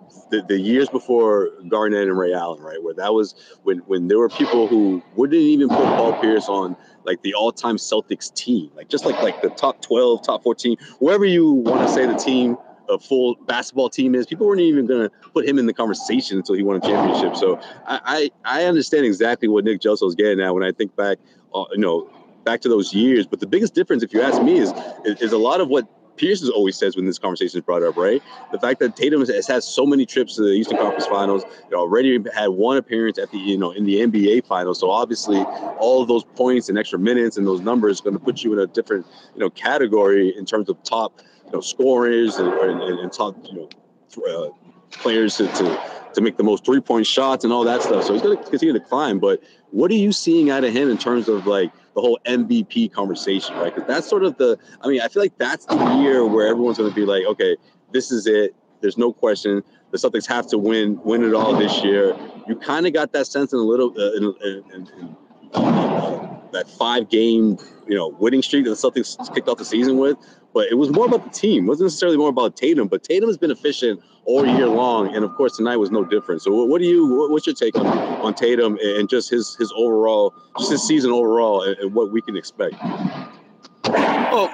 [0.49, 2.83] the years before Garnett and Ray Allen, right?
[2.83, 6.77] Where that was when when there were people who wouldn't even put Paul Pierce on
[7.05, 11.25] like the all-time Celtics team, like just like like the top 12, top 14, wherever
[11.25, 12.57] you want to say the team
[12.91, 14.27] a full basketball team is.
[14.27, 17.37] People weren't even going to put him in the conversation until he won a championship.
[17.37, 21.19] So I, I, I understand exactly what Nick is getting at when I think back,
[21.55, 22.11] uh, you know,
[22.45, 23.27] back to those years.
[23.27, 24.73] But the biggest difference, if you ask me, is
[25.05, 25.87] is a lot of what
[26.21, 28.23] Pierce always says when this conversation is brought up, right?
[28.53, 31.71] The fact that Tatum has had so many trips to the Eastern Conference Finals, you
[31.71, 34.79] know, already had one appearance at the, you know, in the NBA Finals.
[34.79, 35.39] So obviously,
[35.79, 38.59] all of those points and extra minutes and those numbers going to put you in
[38.59, 43.13] a different, you know, category in terms of top you know, scorers and, and, and
[43.13, 43.69] top, you know,
[44.29, 44.51] uh,
[44.91, 48.05] players to, to, to make the most three point shots and all that stuff.
[48.05, 49.21] So he's going to continue to climb.
[49.21, 52.93] But what are you seeing out of him in terms of like the whole MVP
[52.93, 53.75] conversation, right?
[53.75, 56.79] Because that's sort of the, I mean, I feel like that's the year where everyone's
[56.79, 57.57] going to be like, okay,
[57.93, 58.55] this is it.
[58.81, 59.63] There's no question.
[59.91, 62.17] The Celtics have to win, win it all this year.
[62.47, 65.17] You kind of got that sense in a little, uh, in, in, in,
[65.55, 69.99] uh, that five game, you know, winning streak that the Celtics kicked off the season
[69.99, 70.17] with.
[70.53, 71.65] But it was more about the team.
[71.65, 72.89] It wasn't necessarily more about Tatum.
[72.89, 76.43] But Tatum has been efficient all year long, and of course tonight was no different.
[76.43, 77.29] So, what do you?
[77.31, 81.63] What's your take on, on Tatum and just his his overall, just his season overall,
[81.63, 82.75] and, and what we can expect?
[83.85, 84.53] Well,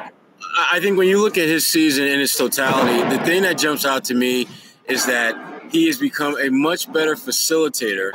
[0.72, 3.84] I think when you look at his season in its totality, the thing that jumps
[3.84, 4.48] out to me
[4.86, 5.34] is that
[5.70, 8.12] he has become a much better facilitator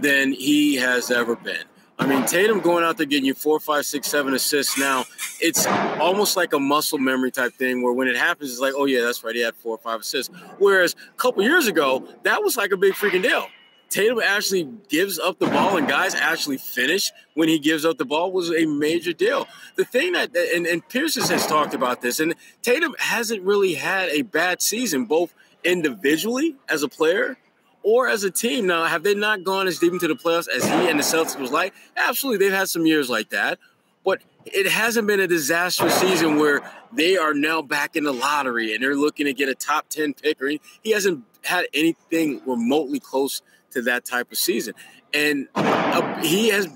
[0.00, 1.64] than he has ever been.
[1.98, 5.04] I mean, Tatum going out there getting you four, five, six, seven assists now,
[5.40, 8.84] it's almost like a muscle memory type thing where when it happens, it's like, oh,
[8.84, 9.34] yeah, that's right.
[9.34, 10.34] He had four or five assists.
[10.58, 13.48] Whereas a couple years ago, that was like a big freaking deal.
[13.88, 18.04] Tatum actually gives up the ball and guys actually finish when he gives up the
[18.04, 19.46] ball was a major deal.
[19.76, 24.22] The thing that, and, and has talked about this, and Tatum hasn't really had a
[24.22, 25.32] bad season, both
[25.64, 27.38] individually as a player
[27.86, 28.66] or as a team.
[28.66, 31.38] Now, have they not gone as deep into the playoffs as he and the Celtics
[31.38, 31.72] was like?
[31.96, 33.60] Absolutely, they've had some years like that,
[34.04, 38.74] but it hasn't been a disastrous season where they are now back in the lottery
[38.74, 40.48] and they're looking to get a top 10 pick or
[40.82, 44.74] he hasn't had anything remotely close to that type of season.
[45.14, 46.68] And uh, he has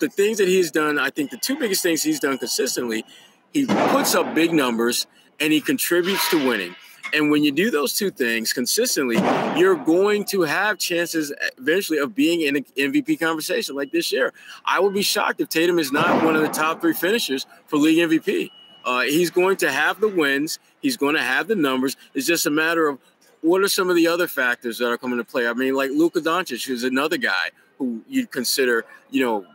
[0.00, 3.06] the things that he's done, I think the two biggest things he's done consistently,
[3.54, 5.06] he puts up big numbers
[5.40, 6.76] and he contributes to winning.
[7.12, 9.16] And when you do those two things consistently,
[9.58, 14.32] you're going to have chances eventually of being in an MVP conversation like this year.
[14.64, 17.76] I would be shocked if Tatum is not one of the top three finishers for
[17.76, 18.50] league MVP.
[18.84, 20.58] Uh, he's going to have the wins.
[20.80, 21.96] He's going to have the numbers.
[22.14, 22.98] It's just a matter of
[23.40, 25.46] what are some of the other factors that are coming to play.
[25.46, 29.46] I mean, like Luka Doncic, who's another guy who you'd consider, you know,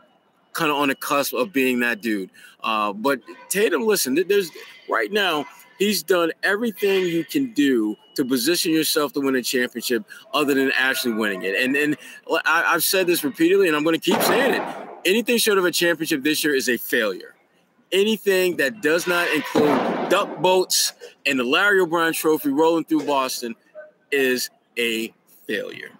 [0.52, 2.30] kind of on the cusp of being that dude.
[2.62, 4.50] Uh, but Tatum, listen, there's
[4.88, 5.44] right now
[5.78, 10.72] he's done everything you can do to position yourself to win a championship other than
[10.76, 11.54] actually winning it.
[11.56, 11.96] And and
[12.44, 14.88] I, have said this repeatedly, and I'm going to keep saying it.
[15.04, 17.34] Anything short of a championship this year is a failure.
[17.92, 20.92] Anything that does not include duck boats
[21.26, 23.54] and the Larry O'Brien Trophy rolling through Boston
[24.10, 25.12] is a
[25.46, 25.90] failure.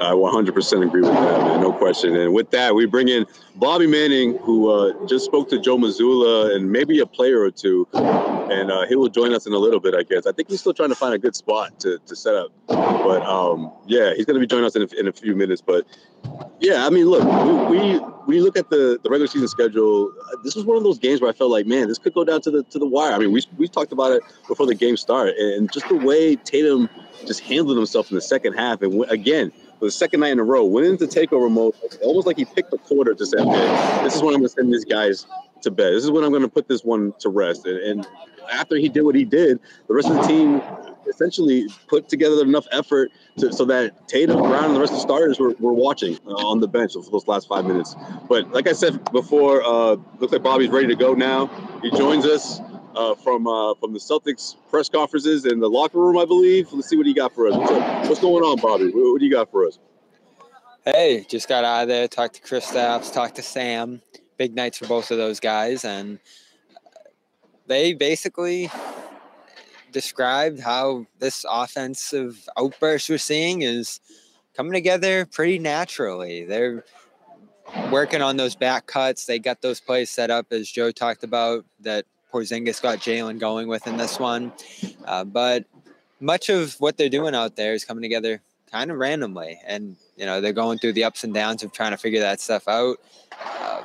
[0.00, 1.60] I 100% agree with that, man.
[1.60, 2.16] No question.
[2.16, 3.26] And with that, we bring in
[3.56, 7.86] Bobby Manning, who uh, just spoke to Joe Mazzulla and maybe a player or two.
[7.94, 10.26] And uh, he will join us in a little bit, I guess.
[10.26, 12.50] I think he's still trying to find a good spot to, to set up.
[12.66, 15.62] But um, yeah, he's going to be joining us in a, in a few minutes.
[15.62, 15.86] But
[16.60, 17.24] yeah, I mean, look,
[17.70, 20.12] we, we we look at the, the regular season schedule.
[20.42, 22.40] This was one of those games where I felt like, man, this could go down
[22.42, 23.12] to the to the wire.
[23.12, 26.36] I mean, we we talked about it before the game started, and just the way
[26.36, 26.88] Tatum
[27.26, 28.82] just handled himself in the second half.
[28.82, 29.52] And again,
[29.84, 32.72] for the second night in a row, went into takeover mode, almost like he picked
[32.72, 35.26] a quarter to say, okay, this is when I'm going to send these guys
[35.60, 35.92] to bed.
[35.92, 37.66] This is when I'm going to put this one to rest.
[37.66, 38.06] And, and
[38.50, 40.62] after he did what he did, the rest of the team
[41.06, 45.02] essentially put together enough effort to, so that Tatum, Brown, and the rest of the
[45.02, 47.94] starters were, were watching uh, on the bench for those last five minutes.
[48.26, 51.48] But like I said before, uh, looks like Bobby's ready to go now.
[51.82, 52.58] He joins us
[52.94, 56.72] uh, from uh, from the Celtics press conferences in the locker room, I believe.
[56.72, 57.56] Let's see what he got for us.
[57.56, 58.90] What's, what's going on, Bobby?
[58.90, 59.78] What, what, do you got for us?
[60.84, 62.08] Hey, just got out of there.
[62.08, 63.12] Talked to Kristaps.
[63.12, 64.02] Talked to Sam.
[64.36, 66.18] Big nights for both of those guys, and
[67.66, 68.70] they basically
[69.92, 74.00] described how this offensive outburst we're seeing is
[74.56, 76.44] coming together pretty naturally.
[76.44, 76.84] They're
[77.90, 79.24] working on those back cuts.
[79.24, 82.04] They got those plays set up as Joe talked about that
[82.34, 84.52] Porzingis got Jaylen going with in this one.
[85.04, 85.66] Uh, but
[86.18, 88.42] much of what they're doing out there is coming together
[88.72, 89.60] kind of randomly.
[89.64, 92.40] And, you know, they're going through the ups and downs of trying to figure that
[92.40, 92.96] stuff out,
[93.40, 93.82] uh,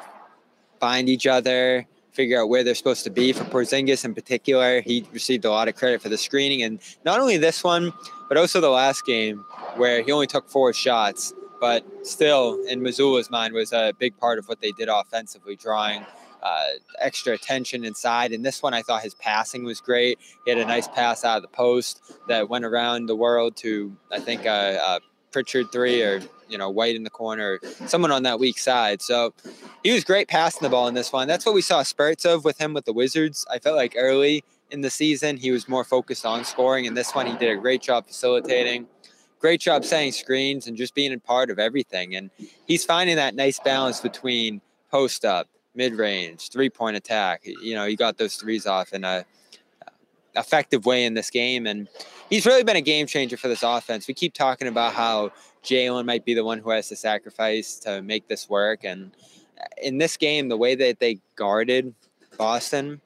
[0.79, 3.33] find each other, figure out where they're supposed to be.
[3.33, 6.63] For Porzingis in particular, he received a lot of credit for the screening.
[6.63, 7.93] And not only this one,
[8.29, 11.33] but also the last game where he only took four shots.
[11.61, 16.03] But still, in Mazzulla's mind, was a big part of what they did offensively, drawing–
[16.41, 16.65] uh,
[16.99, 18.31] extra attention inside.
[18.31, 20.19] And this one, I thought his passing was great.
[20.45, 23.95] He had a nice pass out of the post that went around the world to,
[24.11, 24.99] I think, uh, uh,
[25.31, 29.01] Pritchard three or you know White in the corner, someone on that weak side.
[29.01, 29.33] So
[29.83, 31.27] he was great passing the ball in this one.
[31.27, 33.45] That's what we saw spurts of with him with the Wizards.
[33.49, 37.13] I felt like early in the season he was more focused on scoring, and this
[37.13, 38.87] one he did a great job facilitating.
[39.39, 42.13] Great job setting screens and just being a part of everything.
[42.15, 42.29] And
[42.65, 44.59] he's finding that nice balance between
[44.91, 45.47] post up,
[45.79, 47.41] mid range, three point attack.
[47.45, 49.25] You know, he got those threes off in a
[50.35, 51.87] effective way in this game, and
[52.29, 54.05] he's really been a game changer for this offense.
[54.05, 55.31] We keep talking about how
[55.63, 59.11] Jaylen might be the one who has to sacrifice to make this work, and
[59.81, 61.93] in this game, the way that they guarded
[62.37, 62.99] Boston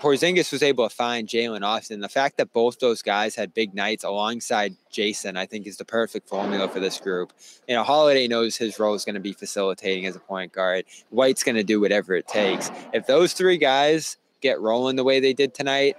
[0.00, 2.00] Porzingis was able to find Jaylen Austin.
[2.00, 5.84] The fact that both those guys had big nights alongside Jayson, I think, is the
[5.84, 7.32] perfect formula for this group.
[7.66, 10.84] You know, Holiday knows his role is going to be facilitating as a point guard.
[11.10, 12.70] White's going to do whatever it takes.
[12.92, 15.96] If those three guys get rolling the way they did tonight,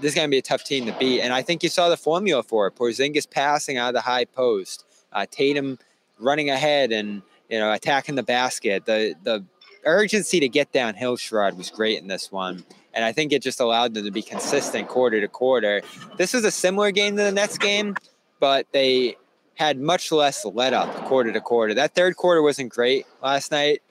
[0.00, 1.20] this is going to be a tough team to beat.
[1.20, 2.76] And I think you saw the formula for it.
[2.76, 5.78] Porzingis passing out of the high post, uh, Tatum
[6.18, 8.86] running ahead and you know attacking the basket.
[8.86, 9.44] The the
[9.84, 12.64] urgency to get downhill Sherrod was great in this one.
[12.96, 15.82] And I think it just allowed them to be consistent quarter to quarter.
[16.16, 17.94] This was a similar game to the Nets game,
[18.40, 19.16] but they
[19.54, 21.74] had much less let up quarter to quarter.
[21.74, 23.82] That third quarter wasn't great last night.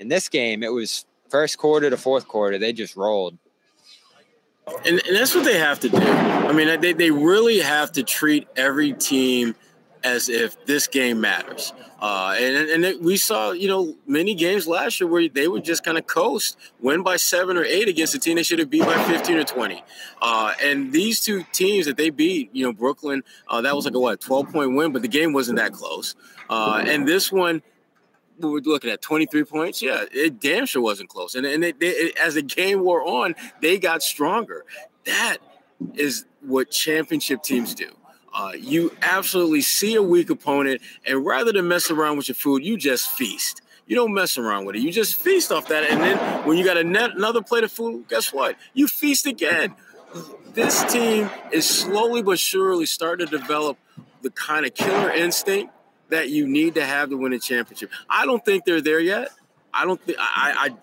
[0.00, 2.58] In this game, it was first quarter to fourth quarter.
[2.58, 3.38] They just rolled.
[4.84, 5.98] And, and that's what they have to do.
[5.98, 9.54] I mean, they, they really have to treat every team
[10.08, 11.72] as if this game matters.
[12.00, 15.64] Uh, and and it, we saw, you know, many games last year where they would
[15.64, 18.70] just kind of coast, win by seven or eight against a team they should have
[18.70, 19.82] beat by 15 or 20.
[20.22, 23.94] Uh, and these two teams that they beat, you know, Brooklyn, uh, that was like
[23.94, 26.14] a what, 12 point win, but the game wasn't that close.
[26.48, 27.62] Uh, and this one,
[28.38, 29.82] we're looking at 23 points.
[29.82, 31.34] Yeah, it damn sure wasn't close.
[31.34, 34.64] And, and it, it, as the game wore on, they got stronger.
[35.04, 35.38] That
[35.94, 37.90] is what championship teams do.
[38.32, 42.64] Uh, you absolutely see a weak opponent, and rather than mess around with your food,
[42.64, 43.62] you just feast.
[43.86, 44.80] You don't mess around with it.
[44.80, 48.06] You just feast off that, and then when you got net, another plate of food,
[48.08, 48.56] guess what?
[48.74, 49.74] You feast again.
[50.52, 53.78] This team is slowly but surely starting to develop
[54.22, 55.72] the kind of killer instinct
[56.08, 57.90] that you need to have to win a championship.
[58.08, 59.30] I don't think they're there yet.
[59.72, 60.76] I don't think I, I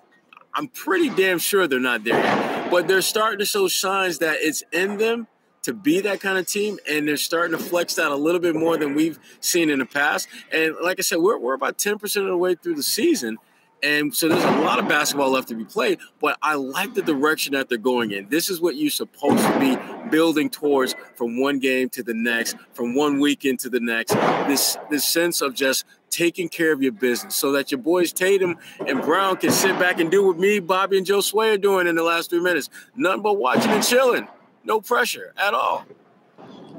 [0.53, 2.71] I'm pretty damn sure they're not there yet.
[2.71, 5.27] But they're starting to show signs that it's in them
[5.65, 8.55] to be that kind of team, and they're starting to flex that a little bit
[8.55, 10.27] more than we've seen in the past.
[10.51, 13.37] And like I said, we're, we're about 10% of the way through the season.
[13.81, 17.01] And so there's a lot of basketball left to be played, but I like the
[17.01, 18.29] direction that they're going in.
[18.29, 22.55] This is what you're supposed to be building towards from one game to the next,
[22.73, 24.13] from one weekend to the next.
[24.47, 28.57] This this sense of just taking care of your business so that your boys Tatum
[28.87, 31.95] and Brown can sit back and do what me, Bobby, and Josue are doing in
[31.95, 32.69] the last three minutes.
[32.95, 34.27] Nothing but watching and chilling
[34.65, 35.85] no pressure at all.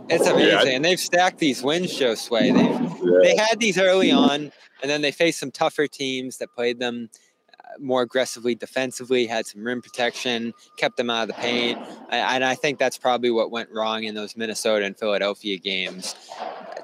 [0.09, 2.31] It's amazing, yeah, I, and they've stacked these wins, Josue.
[2.31, 3.19] They yeah.
[3.23, 7.11] they had these early on, and then they faced some tougher teams that played them
[7.51, 11.79] uh, more aggressively defensively, had some rim protection, kept them out of the paint,
[12.11, 16.15] and I think that's probably what went wrong in those Minnesota and Philadelphia games.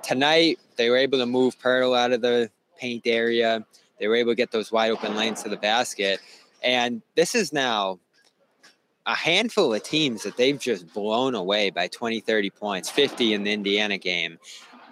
[0.03, 3.65] Tonight, they were able to move Poeltl out of the paint area.
[4.01, 6.19] They were able to get those wide open lanes to the basket,
[6.65, 8.01] and this is now
[9.07, 13.43] a handful of teams that they've just blown away by 20, 30 points, 50 in
[13.43, 14.39] the Indiana game.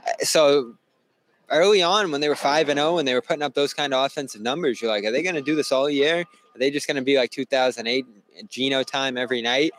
[0.07, 0.75] Uh, so
[1.49, 3.95] early on, when they were 5 and 0 and they were putting up those kind
[3.95, 6.21] of offensive numbers, you're like, are they going to do this all year?
[6.21, 8.07] Are they just going to be like 2008
[8.49, 9.73] Geno time every night?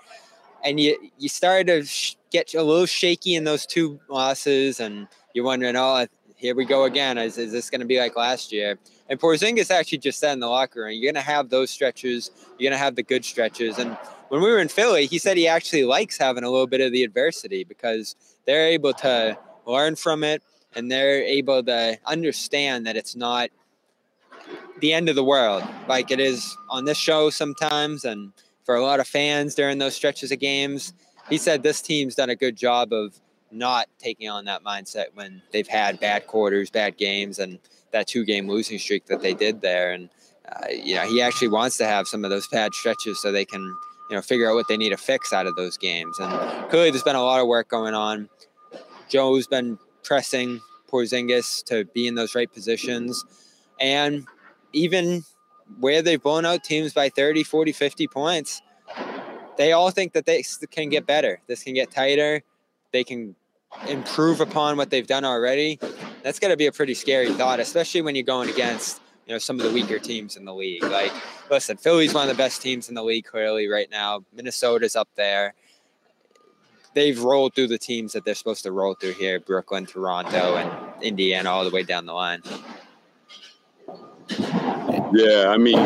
[0.64, 5.44] And you, you started to get a little shaky in those two losses, and you're
[5.44, 7.18] wondering, oh, here we go again.
[7.18, 8.78] Is, is this going to be like last year?
[9.10, 12.32] And Porzingis actually just said in the locker room, you're going to have those stretches.
[12.58, 13.78] You're going to have the good stretches.
[13.78, 13.98] And
[14.32, 16.94] when we were in Philly, he said he actually likes having a little bit of
[16.94, 18.16] the adversity because
[18.46, 20.42] they're able to learn from it
[20.74, 23.50] and they're able to understand that it's not
[24.80, 28.32] the end of the world like it is on this show sometimes and
[28.64, 30.94] for a lot of fans during those stretches of games.
[31.30, 33.20] He said this team's done a good job of
[33.52, 37.60] not taking on that mindset when they've had bad quarters, bad games, and
[37.92, 39.92] that two game losing streak that they did there.
[39.92, 40.10] And,
[40.50, 43.44] uh, you know, he actually wants to have some of those bad stretches so they
[43.44, 43.76] can
[44.12, 46.20] you know, figure out what they need to fix out of those games.
[46.20, 48.28] And clearly, there's been a lot of work going on.
[49.08, 50.60] Joe's been pressing
[50.92, 53.24] Porzingis to be in those right positions.
[53.80, 54.28] And
[54.74, 55.24] even
[55.80, 58.62] where they've blown out teams by 30, 40, 50 points,
[59.58, 61.40] they all think that they can get better.
[61.48, 62.44] This can get tighter.
[62.92, 63.36] They can
[63.88, 65.80] improve upon what they've done already.
[66.22, 69.00] That's got to be a pretty scary thought, especially when you're going against
[69.32, 70.84] know some of the weaker teams in the league.
[70.84, 71.12] Like,
[71.50, 74.24] listen, Philly's one of the best teams in the league clearly right now.
[74.34, 75.54] Minnesota's up there.
[76.94, 81.04] They've rolled through the teams that they're supposed to roll through here: Brooklyn, Toronto, and
[81.04, 82.42] Indiana, all the way down the line.
[85.14, 85.78] Yeah, I mean,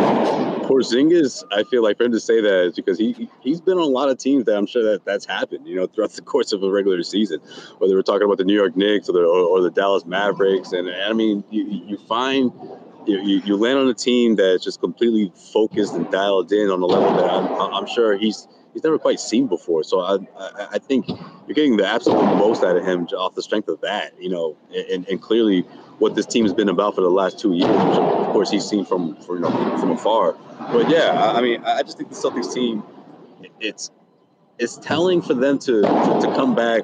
[0.65, 3.83] Porzingis, I feel like for him to say that is because he he's been on
[3.83, 6.53] a lot of teams that I'm sure that that's happened, you know, throughout the course
[6.53, 7.39] of a regular season.
[7.77, 10.73] Whether we're talking about the New York Knicks or the or, or the Dallas Mavericks,
[10.73, 12.51] and, and I mean, you, you find
[13.07, 16.85] you, you, land on a team that's just completely focused and dialed in on a
[16.85, 19.83] level that I'm, I'm sure he's he's never quite seen before.
[19.83, 23.41] So I, I, I think you're getting the absolute most out of him off the
[23.41, 24.57] strength of that, you know,
[24.91, 25.61] and, and clearly
[25.99, 28.65] what this team has been about for the last two years, which of course he's
[28.65, 30.33] seen from, from you know from afar.
[30.59, 32.83] But yeah, I mean, I just think the Celtics team,
[33.59, 33.91] it's
[34.59, 36.83] it's telling for them to to, to come back,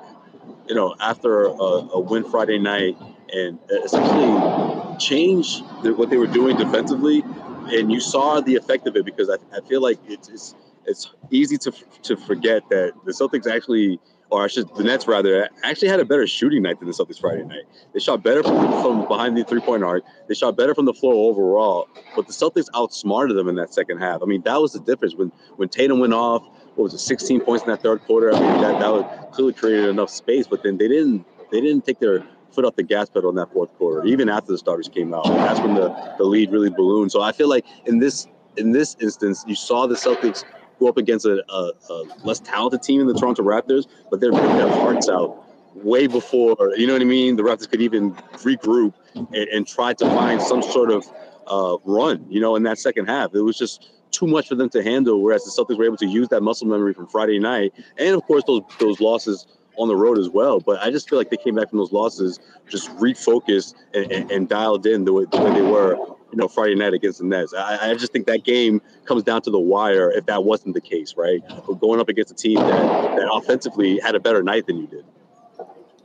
[0.67, 2.97] you know, after a, a win Friday night
[3.33, 7.23] and uh, essentially change what they were doing defensively.
[7.67, 10.55] And you saw the effect of it because I, I feel like it's, it's
[10.85, 11.71] it's easy to
[12.03, 16.05] to forget that the Celtics actually, or I should, the Nets rather, actually had a
[16.05, 17.63] better shooting night than the Celtics Friday night.
[17.93, 20.03] They shot better from, from behind the three point arc.
[20.27, 23.99] They shot better from the floor overall, but the Celtics outsmarted them in that second
[23.99, 24.21] half.
[24.21, 26.43] I mean, that was the difference when when Tatum went off.
[26.75, 28.33] What was it, 16 points in that third quarter?
[28.33, 31.85] I mean, that that would clearly created enough space, but then they didn't they didn't
[31.85, 34.89] take their foot off the gas pedal in that fourth quarter, even after the starters
[34.89, 35.25] came out.
[35.25, 37.11] That's when the, the lead really ballooned.
[37.11, 38.27] So I feel like in this
[38.57, 40.43] in this instance, you saw the Celtics
[40.79, 44.31] go up against a, a, a less talented team in the Toronto Raptors, but they're
[44.31, 47.35] putting their hearts out way before you know what I mean.
[47.35, 48.11] The Raptors could even
[48.43, 51.05] regroup and, and try to find some sort of
[51.47, 52.25] uh, run.
[52.29, 55.21] You know, in that second half, it was just too much for them to handle.
[55.21, 58.23] Whereas the Celtics were able to use that muscle memory from Friday night, and of
[58.23, 59.47] course those those losses
[59.77, 60.59] on the road as well.
[60.59, 64.31] But I just feel like they came back from those losses just refocused and, and,
[64.31, 67.25] and dialed in the way, the way they were, you know, Friday night against the
[67.25, 67.53] Nets.
[67.53, 70.81] I, I, just think that game comes down to the wire if that wasn't the
[70.81, 71.41] case, right?
[71.47, 74.87] But going up against a team that, that offensively had a better night than you
[74.87, 75.05] did.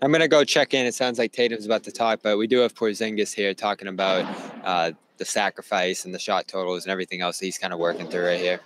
[0.02, 0.84] I'm gonna go check in.
[0.84, 4.26] It sounds like Tatum's about to talk, but we do have Porzingis here talking about
[4.62, 8.26] uh, the sacrifice and the shot totals and everything else he's kind of working through
[8.26, 8.60] right here.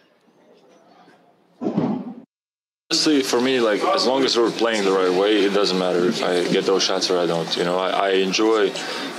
[2.93, 6.07] Honestly, for me, like as long as we're playing the right way, it doesn't matter
[6.07, 7.57] if I get those shots or I don't.
[7.57, 8.73] You know, I, I enjoy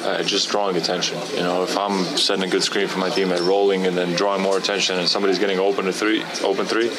[0.04, 1.18] uh, just drawing attention.
[1.32, 4.42] You know, if I'm setting a good screen for my teammate, rolling and then drawing
[4.42, 6.90] more attention, and somebody's getting open to three, open three,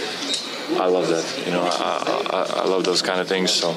[0.80, 1.44] I love that.
[1.44, 3.50] You know, I, I, I love those kind of things.
[3.50, 3.68] So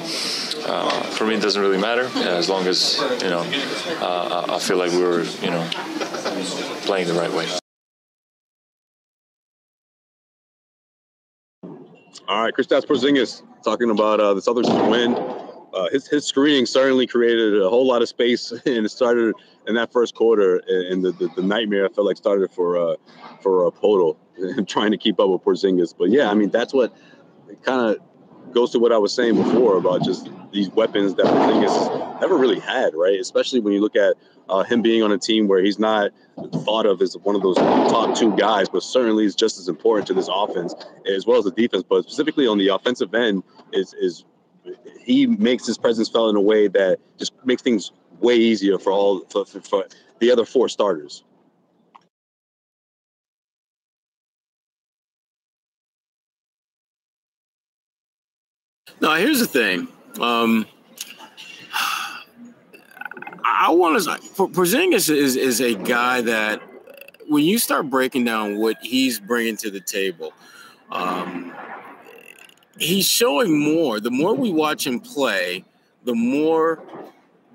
[0.66, 3.44] uh, for me, it doesn't really matter as long as you know
[4.00, 5.68] uh, I feel like we're you know,
[6.86, 7.46] playing the right way.
[12.28, 15.14] All right, Kristaps Porzingis talking about uh, the Celtics' win.
[15.72, 19.32] Uh, his his screening certainly created a whole lot of space, and it started
[19.68, 20.60] in that first quarter.
[20.66, 22.96] And the, the, the nightmare I felt like started for uh,
[23.40, 24.16] for uh, Poeltl
[24.66, 25.94] trying to keep up with Porzingis.
[25.96, 26.96] But yeah, I mean that's what
[27.62, 32.20] kind of goes to what I was saying before about just these weapons that Porzingis
[32.20, 33.20] never really had, right?
[33.20, 34.14] Especially when you look at
[34.48, 36.10] uh, him being on a team where he's not
[36.64, 40.06] thought of as one of those top two guys, but certainly is just as important
[40.08, 40.74] to this offense
[41.06, 41.84] as well as the defense.
[41.88, 43.42] But specifically on the offensive end,
[43.72, 44.24] is is
[45.00, 48.92] he makes his presence felt in a way that just makes things way easier for
[48.92, 49.84] all for, for, for
[50.20, 51.22] the other four starters.
[59.00, 59.88] Now, here's the thing.
[60.20, 60.66] Um,
[63.44, 64.10] I want to.
[64.48, 66.62] Porzingis is is a guy that
[67.28, 70.32] when you start breaking down what he's bringing to the table,
[70.90, 71.52] um,
[72.78, 74.00] he's showing more.
[74.00, 75.64] The more we watch him play,
[76.04, 76.82] the more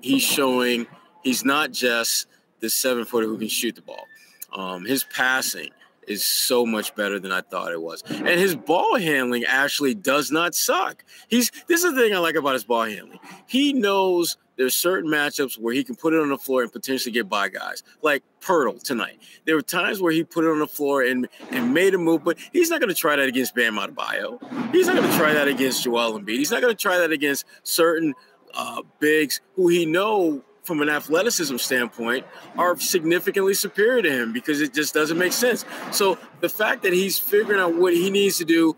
[0.00, 0.86] he's showing
[1.22, 2.26] he's not just
[2.60, 4.06] the seven footer who can shoot the ball.
[4.52, 5.70] Um, his passing
[6.06, 8.02] is so much better than I thought it was.
[8.08, 11.04] And his ball handling actually does not suck.
[11.28, 13.20] He's this is the thing I like about his ball handling.
[13.46, 17.12] He knows there's certain matchups where he can put it on the floor and potentially
[17.12, 19.18] get by guys, like Poeltl tonight.
[19.46, 22.22] There were times where he put it on the floor and, and made a move,
[22.22, 24.40] but he's not going to try that against Bam Adebayo.
[24.72, 26.36] He's not going to try that against Joel Embiid.
[26.36, 28.14] He's not going to try that against certain
[28.54, 32.24] uh, bigs who he know from an athleticism standpoint
[32.56, 35.64] are significantly superior to him because it just doesn't make sense.
[35.90, 38.76] So the fact that he's figuring out what he needs to do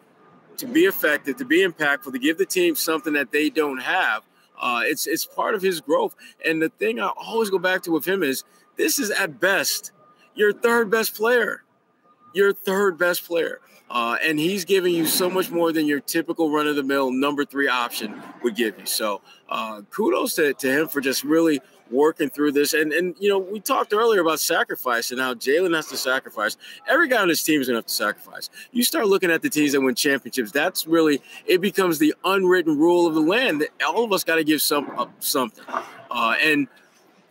[0.56, 4.22] to be effective, to be impactful, to give the team something that they don't have,
[4.58, 6.14] uh, it's it's part of his growth.
[6.44, 8.44] And the thing I always go back to with him is
[8.76, 9.92] this is at best
[10.34, 11.64] your third best player,
[12.34, 13.60] your third best player.
[13.90, 17.12] Uh, and he's giving you so much more than your typical run of the mill
[17.12, 18.86] number three option would give you.
[18.86, 21.60] So uh, kudos to, to him for just really
[21.90, 22.72] working through this.
[22.72, 26.56] And and you know, we talked earlier about sacrifice and how Jaylen has to sacrifice.
[26.88, 28.50] Every guy on his team is gonna have to sacrifice.
[28.72, 32.78] You start looking at the teams that win championships, that's really it becomes the unwritten
[32.78, 35.64] rule of the land that all of us got to give some up something.
[36.10, 36.68] Uh, and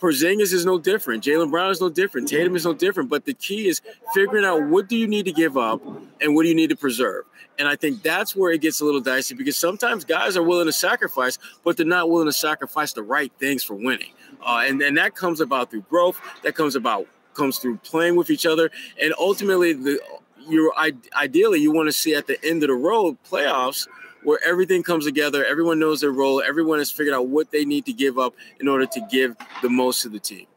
[0.03, 1.23] Porzingis is no different.
[1.23, 2.27] Jaylen Brown is no different.
[2.27, 3.09] Tatum is no different.
[3.09, 3.81] But the key is
[4.13, 5.81] figuring out what do you need to give up
[6.19, 7.23] and what do you need to preserve.
[7.57, 10.65] And I think that's where it gets a little dicey because sometimes guys are willing
[10.65, 14.11] to sacrifice, but they're not willing to sacrifice the right things for winning.
[14.45, 16.19] Uh, and, and that comes about through growth.
[16.43, 18.69] That comes about comes through playing with each other.
[19.01, 19.99] And ultimately, the
[20.47, 20.73] you're
[21.15, 23.87] ideally you want to see at the end of the road playoffs–
[24.23, 27.85] where everything comes together, everyone knows their role, everyone has figured out what they need
[27.85, 30.47] to give up in order to give the most to the team.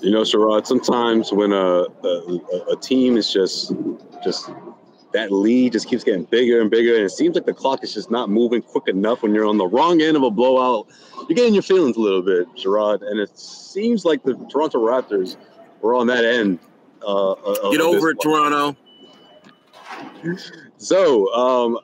[0.00, 2.40] You know, Sherrod, sometimes when a, a,
[2.72, 3.72] a team is just
[4.24, 4.50] just
[5.12, 7.94] that lead just keeps getting bigger and bigger, and it seems like the clock is
[7.94, 10.86] just not moving quick enough when you're on the wrong end of a blowout.
[11.28, 13.02] You're getting your feelings a little bit, Sherrod.
[13.02, 15.36] and it seems like the Toronto Raptors
[15.80, 16.58] were on that end.
[17.06, 17.34] Uh,
[17.70, 18.76] Get over it, Toronto.
[20.78, 21.78] so, um,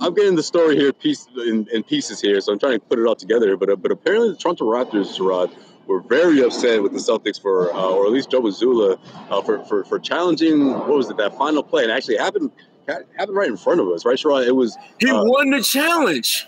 [0.00, 2.98] I'm getting the story here piece in, in, pieces here, so I'm trying to put
[2.98, 3.56] it all together.
[3.56, 5.52] But uh, but apparently the Toronto Raptors, Sherrod,
[5.86, 8.98] were very upset with the Celtics for, uh, or at least Joe Mazzulla,
[9.30, 12.52] uh, for, for for challenging what was it that final play, and actually it happened
[12.88, 14.46] happened right in front of us, right, Sherrod?
[14.46, 16.46] It was he uh, won the challenge.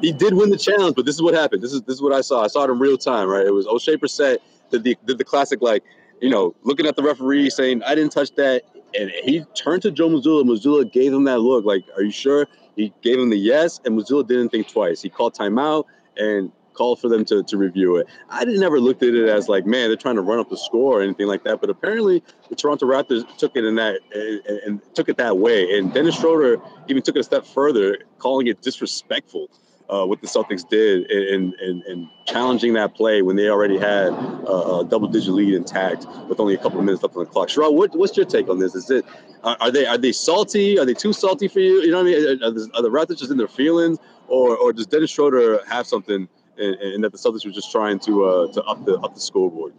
[0.00, 1.62] He did win the challenge, but this is what happened.
[1.62, 2.44] This is this is what I saw.
[2.44, 3.46] I saw it in real time, right?
[3.46, 4.38] It was Oshae Brissett
[4.70, 5.82] did the did the classic like,
[6.20, 8.62] you know, looking at the referee saying I didn't touch that,
[8.98, 10.44] and he turned to Joe Mazzulla.
[10.44, 13.98] Mazzulla gave him that look, like, "Are you sure?" He gave him the yes, and
[13.98, 15.00] Mazzulla didn't think twice.
[15.00, 15.84] He called timeout
[16.16, 18.06] and called for them to, to review it.
[18.28, 20.56] I didn't ever looked at it as like, man, they're trying to run up the
[20.56, 21.60] score or anything like that.
[21.60, 25.78] But apparently, the Toronto Raptors took it in that and, and took it that way.
[25.78, 29.48] And Dennis Schroeder even took it a step further, calling it disrespectful
[29.88, 34.08] uh, what the Celtics did in, in, in, challenging that play when they already had
[34.08, 37.48] a, a double-digit lead intact with only a couple of minutes left on the clock.
[37.48, 38.74] Sherrod, what, what's your take on this?
[38.74, 39.04] Is it
[39.44, 40.76] are, are, they are they salty?
[40.78, 41.82] Are they too salty for you?
[41.82, 42.42] You know what I mean?
[42.42, 45.86] Are, the, are the Raptors just in their feelings, or or does Dennis Schroeder have
[45.86, 46.28] something
[46.58, 49.20] in, in that the Celtics were just trying to uh, to up the up the
[49.20, 49.72] scoreboard?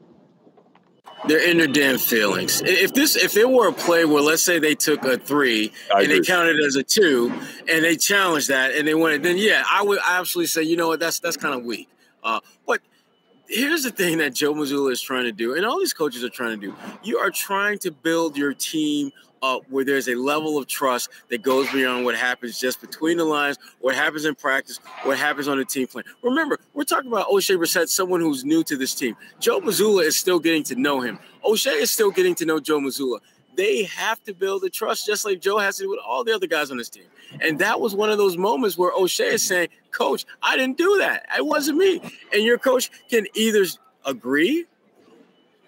[1.27, 2.61] They're in their damn feelings.
[2.63, 6.01] If this, if it were a play where, let's say, they took a three I
[6.01, 6.19] and agree.
[6.19, 7.33] they counted as a two,
[7.67, 10.77] and they challenged that and they won it, then yeah, I would absolutely say, you
[10.77, 11.89] know what, that's that's kind of weak.
[12.23, 12.81] Uh, but
[13.47, 16.29] here's the thing that Joe Mazzulla is trying to do, and all these coaches are
[16.29, 16.75] trying to do.
[17.03, 19.11] You are trying to build your team
[19.41, 23.25] up where there's a level of trust that goes beyond what happens just between the
[23.25, 26.03] lines, what happens in practice, what happens on the team plan.
[26.21, 29.15] Remember, we're talking about Oshae Brissett, someone who's new to this team.
[29.39, 31.19] Joe Mazzulla is still getting to know him.
[31.45, 33.19] Oshae is still getting to know Joe Mazzulla.
[33.55, 36.33] They have to build the trust just like Joe has to do with all the
[36.33, 37.05] other guys on this team.
[37.41, 40.97] And that was one of those moments where Oshae is saying, Coach, I didn't do
[40.99, 41.25] that.
[41.35, 41.99] It wasn't me.
[42.31, 43.65] And your coach can either
[44.05, 44.65] agree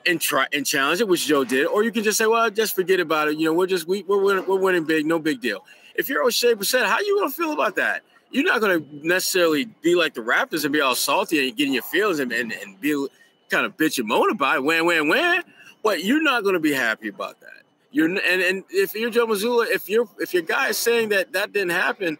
[0.05, 2.75] and try and challenge it, which Joe did, or you can just say, "Well, just
[2.75, 5.41] forget about it." You know, we're just we, we're winning, we're winning big, no big
[5.41, 5.65] deal.
[5.95, 8.03] If you're Oshae Brissett, how you gonna feel about that?
[8.31, 11.83] You're not gonna necessarily be like the Raptors and be all salty and getting your
[11.83, 13.07] feelings and, and, and be
[13.49, 15.43] kind of bitch and moan about it, wham, wham, wham.
[15.83, 17.63] But you're not gonna be happy about that.
[17.91, 21.33] You're and and if you're Joe Mazzulla, if you're if your guy is saying that
[21.33, 22.17] that didn't happen,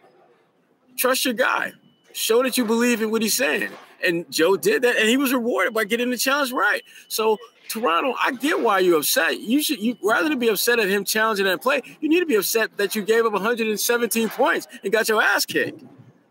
[0.96, 1.72] trust your guy.
[2.12, 3.70] Show that you believe in what he's saying.
[4.04, 6.82] And Joe did that, and he was rewarded by getting the challenge right.
[7.08, 7.38] So
[7.70, 9.38] Toronto, I get why you're upset.
[9.38, 12.26] You should you rather than be upset at him challenging that play, you need to
[12.26, 15.84] be upset that you gave up 117 points and got your ass kicked.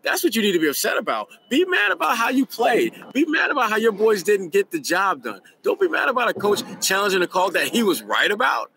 [0.04, 1.30] That's what you need to be upset about.
[1.50, 2.94] Be mad about how you played.
[3.14, 5.40] Be mad about how your boys didn't get the job done.
[5.64, 8.70] Don't be mad about a coach challenging a call that he was right about.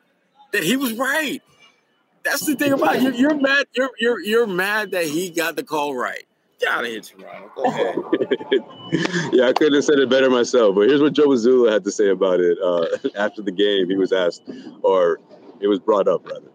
[0.52, 1.42] That he was right.
[2.24, 3.02] That's the thing about.
[3.02, 3.66] You're, you're mad.
[3.74, 6.24] You're you're you're mad that he got the call right.
[6.62, 7.50] Get out of here, Toronto.
[7.56, 7.96] Go ahead.
[9.32, 10.76] yeah, I couldn't have said it better myself.
[10.76, 12.86] But here's what Joe Mazzulla had to say about it uh,
[13.16, 13.88] after the game.
[13.88, 14.48] He was asked,
[14.82, 15.18] or
[15.60, 16.46] it was brought up, rather.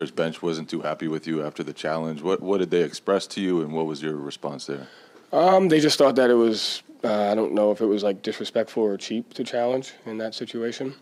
[0.00, 2.22] His bench wasn't too happy with you after the challenge.
[2.22, 4.88] What what did they express to you, and what was your response there?
[5.32, 6.82] Um, they just thought that it was.
[7.04, 10.34] Uh, I don't know if it was like disrespectful or cheap to challenge in that
[10.34, 10.94] situation.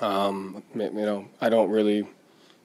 [0.00, 2.08] Um, you know, I don't really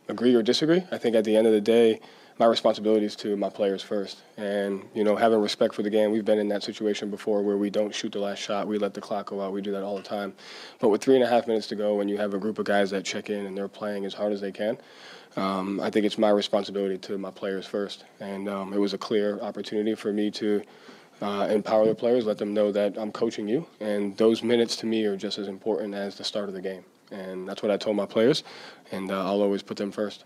[0.08, 0.84] agree or disagree.
[0.92, 2.00] I think at the end of the day,
[2.42, 4.24] my responsibility is to my players first.
[4.36, 7.56] And, you know, having respect for the game, we've been in that situation before where
[7.56, 8.66] we don't shoot the last shot.
[8.66, 9.54] We let the clock go out.
[9.54, 10.34] We do that all the time.
[10.80, 12.66] But with three and a half minutes to go and you have a group of
[12.66, 14.80] guys that check in and they're playing as hard as they can,
[15.36, 18.06] um, I think it's my responsibility to my players first.
[18.20, 20.64] And um, it was a clear opportunity for me to
[21.22, 23.68] uh, empower the players, let them know that I'm coaching you.
[23.80, 26.86] And those minutes to me are just as important as the start of the game.
[27.12, 28.44] And that's what I told my players.
[28.92, 30.26] And uh, I'll always put them first.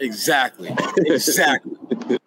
[0.00, 0.74] Exactly.
[0.98, 1.72] Exactly.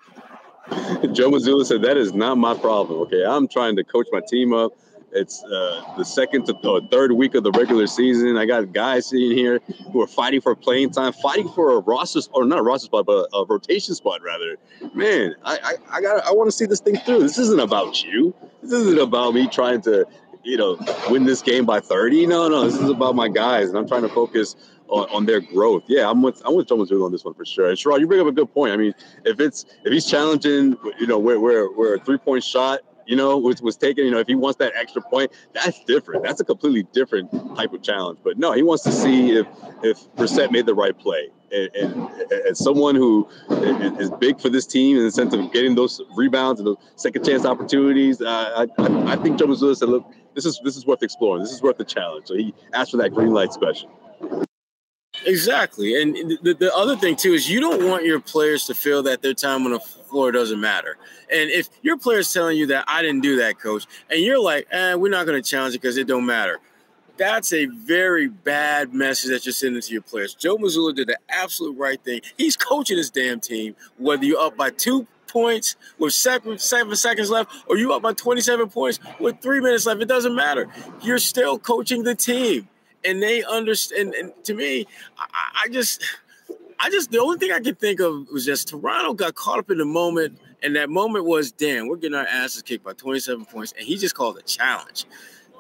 [1.12, 3.02] Joe Mazzulla said that is not my problem.
[3.02, 4.72] Okay, I'm trying to coach my team up.
[5.12, 8.36] It's uh, the second to th- third week of the regular season.
[8.36, 9.60] I got guys sitting here
[9.92, 13.06] who are fighting for playing time, fighting for a roster or not a roster spot,
[13.06, 14.56] but a, a rotation spot rather.
[14.96, 17.20] Man, I I, I got I want to see this thing through.
[17.20, 18.34] This isn't about you.
[18.64, 20.06] This isn't about me trying to
[20.44, 20.78] you know
[21.10, 22.28] win this game by 30.
[22.28, 24.56] No, no, this is about my guys, and I'm trying to focus
[24.88, 25.84] on, on their growth.
[25.88, 27.70] Yeah, I'm with I'm with Mazzulla on this one for sure.
[27.70, 28.74] And Sherrod, you bring up a good point.
[28.74, 28.94] I mean,
[29.26, 33.16] if it's if he's challenging, you know, where where where a three point shot you
[33.16, 36.24] know, was, was taken, you know, if he wants that extra point, that's different.
[36.24, 38.20] That's a completely different type of challenge.
[38.24, 39.48] But no, he wants to see if
[39.84, 41.30] if Brissett made the right play.
[41.52, 45.76] And, and as someone who is big for this team in the sense of getting
[45.76, 49.90] those rebounds and those second chance opportunities, uh, I, I, I think Joe Mazzulla said,
[49.90, 51.44] look, this is this is worth exploring.
[51.44, 52.28] This is worth the challenge.
[52.28, 53.92] So he asked for that green light special.
[55.26, 56.02] Exactly.
[56.02, 59.22] And the, the other thing, too, is you don't want your players to feel that
[59.22, 60.98] their time on the floor doesn't matter.
[61.32, 64.68] And if your player's telling you that I didn't do that, coach, and you're like,
[64.72, 66.60] eh, we're not going to challenge it because it don't matter.
[67.18, 70.34] that's a very bad message that you're sending to your players.
[70.34, 72.22] Joe Mazzulla did the absolute right thing.
[72.38, 77.32] He's coaching his damn team, whether you're up by two points with seven, seven seconds
[77.32, 80.00] left or you up by 27 points with three minutes left.
[80.00, 80.68] It doesn't matter.
[81.02, 82.70] You're still coaching the team.
[83.04, 84.14] And they understand.
[84.14, 84.86] And, to me,
[85.18, 86.02] I, I just,
[86.80, 89.72] I just, the only thing I could think of was just Toronto got caught up
[89.72, 90.40] in the moment.
[90.62, 93.74] And that moment was, damn, we're getting our asses kicked by 27 points.
[93.78, 95.06] And he just called a challenge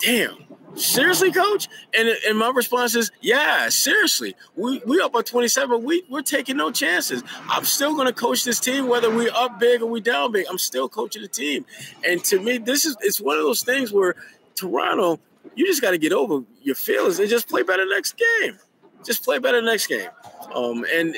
[0.03, 0.37] damn,
[0.75, 1.67] seriously, coach?
[1.97, 4.35] And, and my response is, yeah, seriously.
[4.55, 5.83] We we up by 27.
[5.83, 7.23] We we're taking no chances.
[7.49, 10.45] I'm still gonna coach this team, whether we up big or we down big.
[10.49, 11.65] I'm still coaching the team.
[12.07, 14.15] And to me, this is it's one of those things where
[14.55, 15.19] Toronto,
[15.55, 18.57] you just gotta get over your feelings and just play better next game.
[19.05, 20.09] Just play better next game.
[20.53, 21.15] Um, and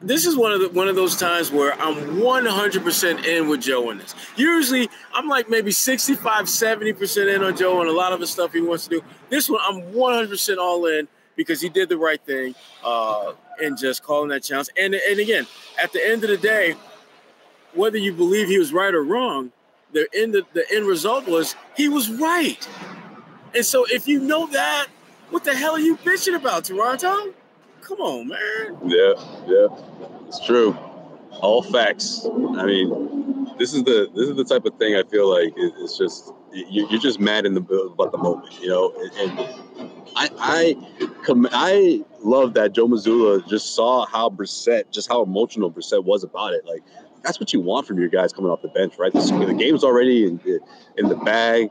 [0.00, 3.90] this is one of the one of those times where I'm 100% in with Joe
[3.90, 4.14] in this.
[4.36, 8.52] Usually, I'm like maybe 65, 70% in on Joe on a lot of the stuff
[8.52, 9.02] he wants to do.
[9.28, 14.02] This one, I'm 100% all in because he did the right thing uh, and just
[14.02, 14.68] calling that challenge.
[14.78, 15.46] And and again,
[15.82, 16.76] at the end of the day,
[17.74, 19.52] whether you believe he was right or wrong,
[19.92, 22.68] the end the end result was he was right.
[23.54, 24.88] And so, if you know that,
[25.30, 27.34] what the hell are you bitching about, Toronto?
[27.88, 28.78] Come on, man.
[28.84, 29.14] Yeah,
[29.46, 29.66] yeah,
[30.26, 30.76] it's true.
[31.40, 32.26] All facts.
[32.26, 35.96] I mean, this is the this is the type of thing I feel like it's
[35.96, 38.92] just you're just mad in the about the moment, you know.
[39.18, 39.38] And
[40.16, 40.76] I I
[41.50, 46.52] I love that Joe Mazzulla just saw how Brissett, just how emotional Brissett was about
[46.52, 46.66] it.
[46.66, 46.82] Like
[47.22, 49.14] that's what you want from your guys coming off the bench, right?
[49.14, 50.38] The, the game's already in,
[50.98, 51.70] in the bag,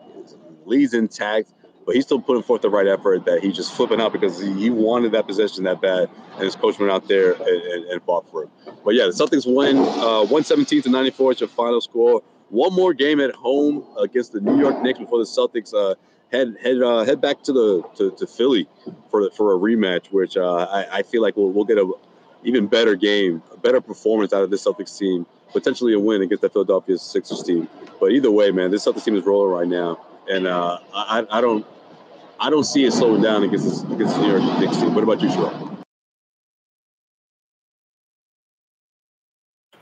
[0.65, 1.53] leads intact
[1.87, 4.69] but he's still putting forth the right effort that he's just flipping out because he,
[4.69, 8.29] wanted that position that bad, and his coach went out there and, and, and fought
[8.29, 8.51] for him.
[8.83, 12.21] But yeah, the Celtics win uh, 117 to 94 is your final score.
[12.49, 15.95] One more game at home against the New York Knicks before the Celtics uh,
[16.29, 18.67] head head uh, head back to the to, to Philly
[19.09, 21.89] for for a rematch, which uh, I, I feel like we'll, we'll get a
[22.43, 26.41] even better game, a better performance out of this Celtics team, potentially a win against
[26.41, 27.69] the Philadelphia Sixers team.
[27.99, 31.41] But either way, man, this Celtics team is rolling right now, and uh, I, I
[31.41, 31.65] don't
[32.39, 34.93] I don't see it slowing down against this, against New York Knicks team.
[34.93, 35.83] What about you, Sherrod?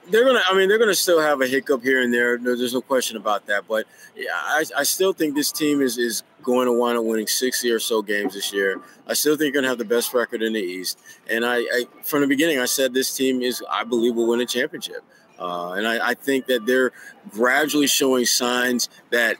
[0.09, 0.41] They're gonna.
[0.47, 2.37] I mean, they're gonna still have a hiccup here and there.
[2.37, 3.67] There's no question about that.
[3.67, 7.25] But yeah, I, I still think this team is is going to wind up winning
[7.25, 8.79] 60 or so games this year.
[9.07, 10.99] I still think they're gonna have the best record in the East.
[11.27, 14.41] And I, I from the beginning, I said this team is, I believe, will win
[14.41, 15.03] a championship.
[15.39, 16.93] Uh, and I, I, think that they're
[17.29, 19.35] gradually showing signs that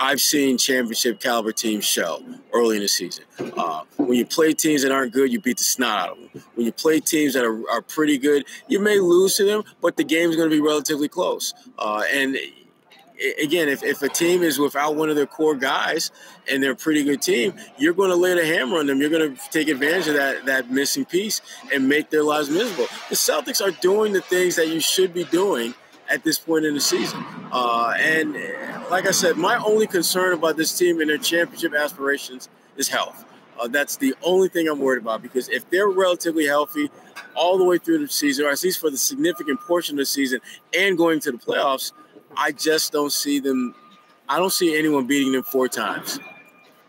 [0.00, 2.24] I've seen championship caliber teams show
[2.54, 3.24] early in the season.
[3.38, 6.42] Uh, when you play teams that aren't good, you beat the snot out of them.
[6.54, 9.98] When you play teams that are, are pretty good, you may lose to them, but
[9.98, 11.52] the game's going to be relatively close.
[11.78, 12.38] Uh, and
[13.42, 16.10] again, if, if a team is without one of their core guys
[16.50, 19.02] and they're a pretty good team, you're going to lay the hammer on them.
[19.02, 21.42] You're going to take advantage of that that missing piece
[21.74, 22.86] and make their lives miserable.
[23.10, 25.74] The Celtics are doing the things that you should be doing
[26.08, 27.22] at this point in the season.
[27.52, 28.34] Uh, and
[28.90, 33.24] like I said, my only concern about this team and their championship aspirations is health.
[33.58, 36.90] Uh, that's the only thing I'm worried about because if they're relatively healthy
[37.34, 40.06] all the way through the season, or at least for the significant portion of the
[40.06, 40.40] season
[40.76, 41.92] and going to the playoffs,
[42.36, 43.74] I just don't see them.
[44.28, 46.18] I don't see anyone beating them four times.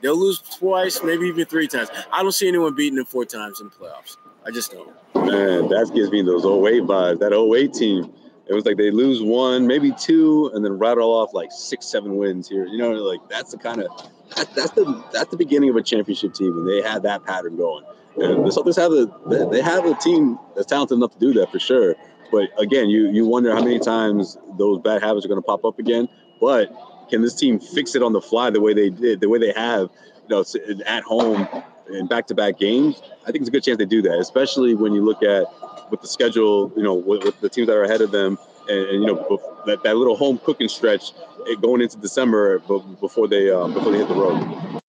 [0.01, 1.89] They'll lose twice, maybe even three times.
[2.11, 4.17] I don't see anyone beating them four times in the playoffs.
[4.45, 4.87] I just don't.
[5.13, 7.19] Man, that gives me those 08 vibes.
[7.19, 8.11] That 08 team
[8.51, 12.17] it was like they lose one, maybe two, and then rattle off like six, seven
[12.17, 12.65] wins here.
[12.65, 13.87] You know, like that's the kind of
[14.35, 17.55] that, that's the that's the beginning of a championship team, and they had that pattern
[17.55, 17.85] going.
[18.17, 21.49] And the Celtics have a they have a team that's talented enough to do that
[21.49, 21.95] for sure.
[22.29, 25.63] But again, you you wonder how many times those bad habits are going to pop
[25.63, 26.09] up again.
[26.41, 26.75] But
[27.09, 29.53] can this team fix it on the fly the way they did, the way they
[29.53, 29.89] have,
[30.27, 30.43] you know,
[30.85, 31.47] at home
[31.89, 33.01] in back-to-back games?
[33.23, 35.45] I think it's a good chance they do that, especially when you look at
[35.91, 38.79] with the schedule, you know, with, with the teams that are ahead of them, and,
[38.87, 41.11] and you know that, that little home cooking stretch
[41.47, 44.81] eh, going into December before they um, before they hit the road.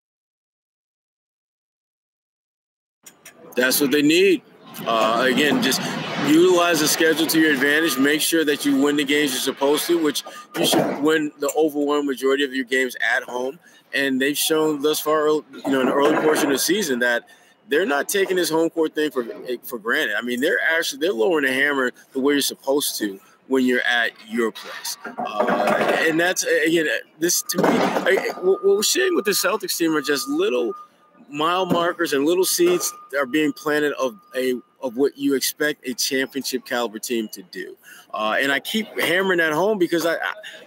[3.54, 4.42] That's what they need.
[4.86, 5.82] Uh, again, just
[6.26, 7.98] utilize the schedule to your advantage.
[7.98, 10.24] Make sure that you win the games you're supposed to, which
[10.56, 13.58] you should win the overwhelming majority of your games at home.
[13.92, 17.28] And they've shown thus far, you know, in the early portion of the season that
[17.68, 19.24] they're not taking this home court thing for
[19.64, 20.16] for granted.
[20.16, 23.82] I mean, they're actually they're lowering the hammer the way you're supposed to when you're
[23.82, 26.86] at your place, uh, and that's again
[27.18, 27.68] this to me.
[27.68, 30.74] I, what we're seeing with the Celtics team are just little
[31.28, 35.86] mile markers and little seeds that are being planted of a of what you expect
[35.86, 37.76] a championship caliber team to do.
[38.12, 40.16] Uh, and I keep hammering that home because I,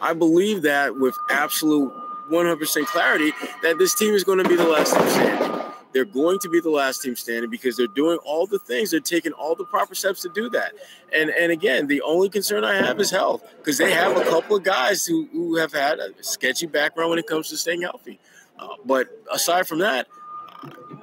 [0.02, 1.94] I believe that with absolute
[2.32, 5.62] 100% clarity that this team is going to be the last team standing.
[5.96, 8.92] They're going to be the last team standing because they're doing all the things.
[8.92, 10.74] They're taking all the proper steps to do that.
[11.14, 14.58] And and again, the only concern I have is health because they have a couple
[14.58, 18.20] of guys who, who have had a sketchy background when it comes to staying healthy.
[18.60, 20.08] Uh, but aside from that,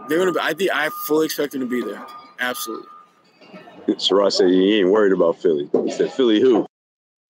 [0.09, 0.41] they're going to be.
[0.41, 2.05] I think I fully expect them to be there.
[2.39, 2.87] Absolutely.
[3.89, 5.71] Sherrod said he ain't worried about Philly.
[5.85, 6.67] He said Philly who?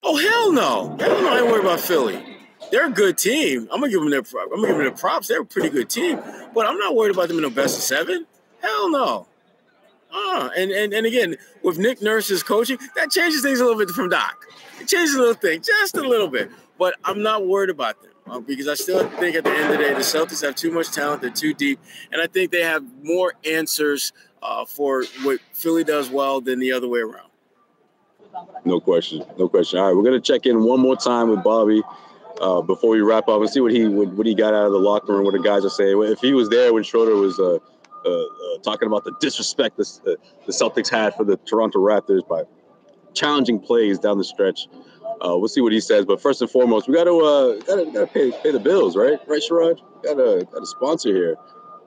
[0.02, 0.98] Oh hell no!
[1.00, 1.30] Hell no!
[1.30, 2.33] I ain't worried about Philly
[2.74, 3.70] they're a good team.
[3.72, 5.28] I'm gonna give them their I'm gonna give them their props.
[5.28, 6.20] They're a pretty good team,
[6.56, 8.26] but I'm not worried about them in the best of seven.
[8.64, 9.28] Hell no.
[10.12, 13.90] Uh, and, and and again, with Nick Nurse's coaching, that changes things a little bit
[13.90, 14.48] from Doc.
[14.80, 16.50] It changes a little thing, just a little bit.
[16.80, 19.70] But I'm not worried about them uh, because I still think at the end of
[19.70, 21.22] the day, the Celtics have too much talent.
[21.22, 21.80] They're too deep,
[22.12, 26.72] and I think they have more answers uh, for what Philly does well than the
[26.72, 27.30] other way around.
[28.66, 29.78] No question, no question.
[29.78, 31.84] All right, we're gonna check in one more time with Bobby
[32.42, 34.72] uh, before we wrap up and see what he what, what, he got out of
[34.72, 36.02] the locker room, what the guys are saying.
[36.04, 37.58] If he was there when Schroeder was uh,
[38.06, 40.16] uh, uh talking about the disrespect the, uh,
[40.46, 42.44] the Celtics had for the Toronto Raptors by
[43.14, 44.68] challenging plays down the stretch,
[45.26, 46.06] uh, we'll see what he says.
[46.06, 49.20] But first and foremost, we got to gotta, gotta pay pay the bills, right?
[49.28, 49.80] Right, Sherrod?
[50.04, 51.36] Got a got a sponsor here.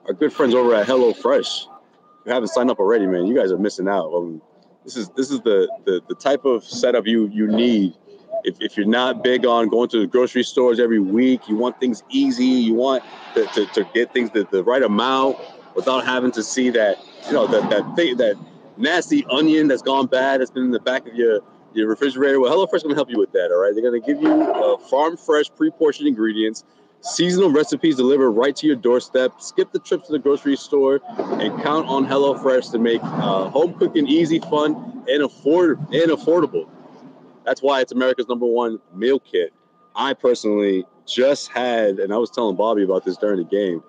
[0.07, 1.67] Our good friends over at HelloFresh.
[1.67, 4.13] If you haven't signed up already, man, you guys are missing out.
[4.13, 4.41] Um,
[4.85, 7.93] this is this is the, the the type of setup you you need
[8.47, 11.79] if, if you're not big on going to the grocery stores every week, you want
[11.79, 13.03] things easy, you want
[13.35, 15.37] to, to, to get things the, the right amount
[15.75, 18.35] without having to see that, you know, that that thing, that
[18.77, 21.41] nasty onion that's gone bad that's been in the back of your
[21.73, 22.39] your refrigerator.
[22.39, 23.51] Well, HelloFresh is going to help you with that.
[23.51, 26.63] All right, they're going to give you uh, farm fresh, pre-portioned ingredients,
[27.01, 29.33] seasonal recipes delivered right to your doorstep.
[29.39, 33.73] Skip the trip to the grocery store and count on HelloFresh to make uh, home
[33.73, 36.67] cooking easy, fun, and afford and affordable.
[37.47, 39.53] That's why it's America's number one meal kit.
[39.95, 43.81] I personally just had, and I was telling Bobby about this during the game.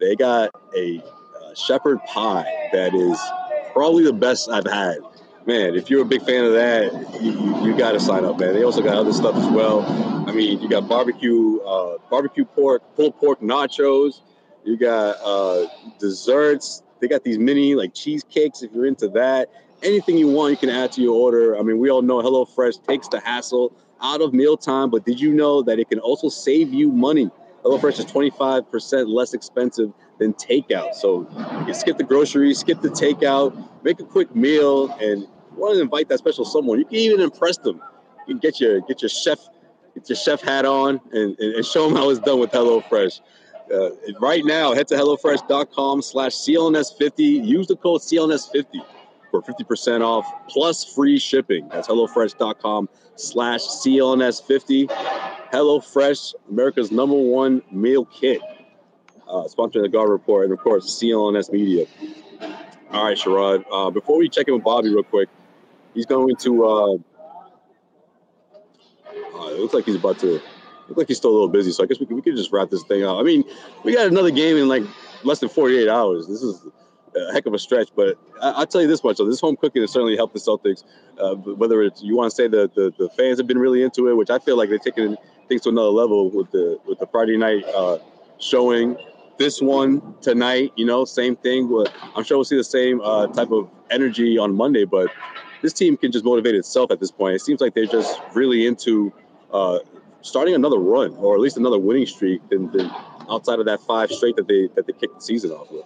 [0.00, 3.16] They got a uh, shepherd pie that is
[3.72, 4.98] probably the best I've had.
[5.46, 8.54] Man, if you're a big fan of that, you, you got to sign up, man.
[8.54, 9.82] They also got other stuff as well.
[10.28, 14.20] I mean, you got barbecue, uh, barbecue pork, pulled pork nachos.
[14.64, 15.68] You got uh,
[16.00, 16.82] desserts.
[16.98, 19.48] They got these mini like cheesecakes if you're into that
[19.86, 21.56] anything you want, you can add to your order.
[21.56, 23.72] I mean, we all know HelloFresh takes the hassle
[24.02, 27.30] out of mealtime, but did you know that it can also save you money?
[27.64, 30.94] HelloFresh is 25% less expensive than takeout.
[30.94, 31.26] So
[31.66, 36.08] you skip the groceries, skip the takeout, make a quick meal, and want to invite
[36.08, 36.78] that special someone.
[36.78, 37.80] You can even impress them.
[38.26, 39.38] You can get your get your chef
[39.94, 43.20] get your chef hat on and, and, and show them how it's done with HelloFresh.
[43.72, 47.44] Uh, right now, head to HelloFresh.com slash CLNS50.
[47.44, 48.84] Use the code CLNS50
[49.40, 51.68] for 50% off plus free shipping.
[51.68, 54.88] That's HelloFresh.com slash CLNS50.
[55.52, 58.40] HelloFresh, America's number one meal kit.
[59.28, 61.86] Uh, sponsoring the Garden Report and, of course, CLNS Media.
[62.92, 63.64] All right, Sherrod.
[63.72, 65.28] Uh, before we check in with Bobby real quick,
[65.94, 66.64] he's going to.
[66.64, 66.94] Uh,
[69.34, 70.40] uh, it looks like he's about to.
[70.88, 72.52] Look like he's still a little busy, so I guess we could, we could just
[72.52, 73.18] wrap this thing up.
[73.18, 73.42] I mean,
[73.82, 74.84] we got another game in like
[75.24, 76.28] less than 48 hours.
[76.28, 76.62] This is
[77.16, 77.88] a heck of a stretch.
[77.94, 80.40] But I, will tell you this much: so this home cooking has certainly helped the
[80.40, 80.84] Celtics.
[81.18, 84.08] Uh, whether it's you want to say the, the, the fans have been really into
[84.08, 85.16] it, which I feel like they're taking
[85.48, 87.98] things to another level with the with the Friday night uh,
[88.38, 88.96] showing.
[89.38, 91.64] This one tonight, you know, same thing.
[92.14, 95.10] I'm sure we'll see the same uh, type of energy on Monday, but
[95.60, 97.34] this team can just motivate itself at this point.
[97.34, 99.12] It seems like they're just really into
[99.52, 99.80] uh,
[100.22, 102.90] starting another run, or at least another winning streak, than, than
[103.30, 105.84] outside of that five straight that they that they kicked the season off with.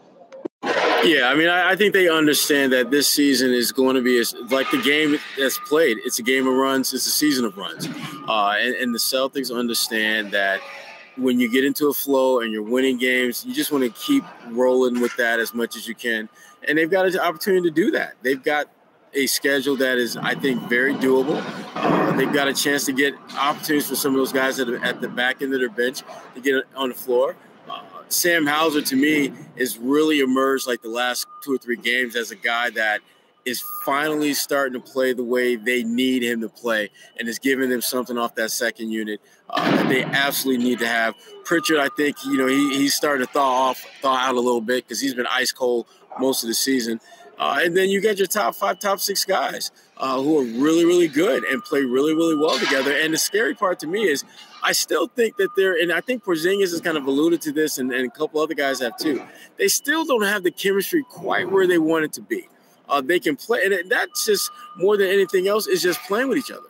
[1.05, 4.23] Yeah, I mean, I, I, think they understand that this season is going to be
[4.55, 5.97] like the game that's played.
[6.05, 6.93] It's a game of runs.
[6.93, 7.89] It's a season of runs,
[8.29, 10.61] uh, and, and, the Celtics understand that
[11.17, 14.25] when you get into a flow and you're winning games, you just want to keep
[14.49, 16.29] rolling with that as much as you can.
[16.69, 18.15] And they've got an opportunity to do that.
[18.23, 18.69] They've got
[19.15, 21.43] a schedule that is, I think, very doable.
[21.75, 24.83] Uh, they've got a chance to get opportunities for some of those guys that are
[24.85, 26.03] at the back end of their bench
[26.35, 27.37] to get on the floor.
[28.13, 32.31] Sam Hauser to me is really emerged like the last two or three games as
[32.31, 33.01] a guy that
[33.45, 37.71] is finally starting to play the way they need him to play and is giving
[37.71, 41.15] them something off that second unit uh, that they absolutely need to have.
[41.45, 44.61] Pritchard, I think, you know, he, he's starting to thaw off, thaw out a little
[44.61, 45.87] bit because he's been ice cold
[46.19, 47.01] most of the season.
[47.39, 50.85] Uh, and then you get your top five, top six guys uh, who are really,
[50.85, 52.93] really good and play really, really well together.
[52.93, 54.25] And the scary part to me is
[54.63, 57.79] I still think that they're, and I think Porzingis has kind of alluded to this,
[57.79, 59.23] and, and a couple other guys have too.
[59.57, 62.49] They still don't have the chemistry quite where they want it to be.
[62.89, 66.39] Uh, they can play, and that's just more than anything else is just playing with
[66.39, 66.67] each other.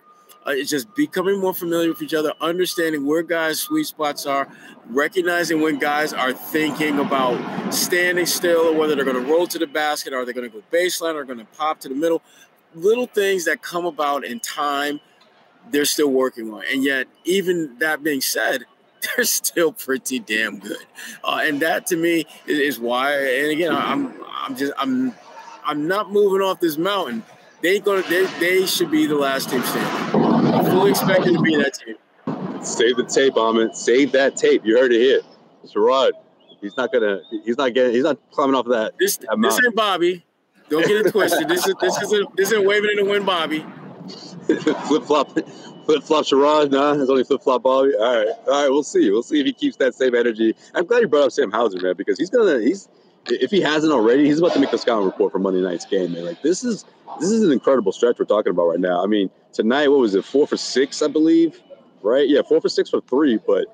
[0.46, 4.48] Uh, it's just becoming more familiar with each other, understanding where guys' sweet spots are,
[4.88, 9.58] recognizing when guys are thinking about standing still or whether they're going to roll to
[9.58, 12.22] the basket, are they going to go baseline, or going to pop to the middle.
[12.74, 15.00] Little things that come about in time,
[15.70, 16.64] they're still working on.
[16.72, 18.64] And yet, even that being said,
[19.16, 20.84] they're still pretty damn good.
[21.24, 23.12] Uh, and that to me is, is why.
[23.14, 25.14] And again, I'm I'm just I'm
[25.64, 27.22] I'm not moving off this mountain.
[27.62, 30.54] They gonna they they should be the last team standing.
[30.54, 31.96] I fully expect them to be that team.
[32.62, 33.74] Save the tape, Ahmed.
[33.74, 34.62] Save that tape.
[34.64, 35.20] You heard it here.
[35.66, 36.12] Sherrod.
[36.60, 37.20] He's not gonna.
[37.44, 37.92] He's not getting.
[37.92, 38.94] He's not climbing off of that.
[38.98, 40.24] This that this ain't Bobby.
[40.68, 41.48] Don't get it twisted.
[41.48, 43.64] this is this isn't this isn't waving in the wind, Bobby.
[44.86, 46.70] flip flop, flip flop Sherrod.
[46.70, 47.92] Nah, it's only flip flop Bobby.
[47.98, 48.70] All right, all right.
[48.70, 49.10] We'll see.
[49.10, 50.54] We'll see if he keeps that same energy.
[50.74, 52.60] I'm glad you brought up Sam Hauser, man, because he's gonna.
[52.60, 52.88] He's
[53.26, 56.12] if he hasn't already, he's about to make the scouting report for Monday night's game,
[56.12, 56.24] man.
[56.24, 56.84] Like this is
[57.20, 59.02] this is an incredible stretch we're talking about right now.
[59.02, 61.60] I mean, tonight, what was it, four for six, I believe,
[62.02, 62.28] right?
[62.28, 63.38] Yeah, four for six for three.
[63.46, 63.66] But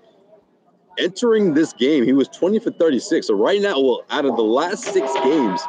[0.99, 3.27] entering this game, he was 20 for 36.
[3.27, 5.61] So right now, well, out of the last six games,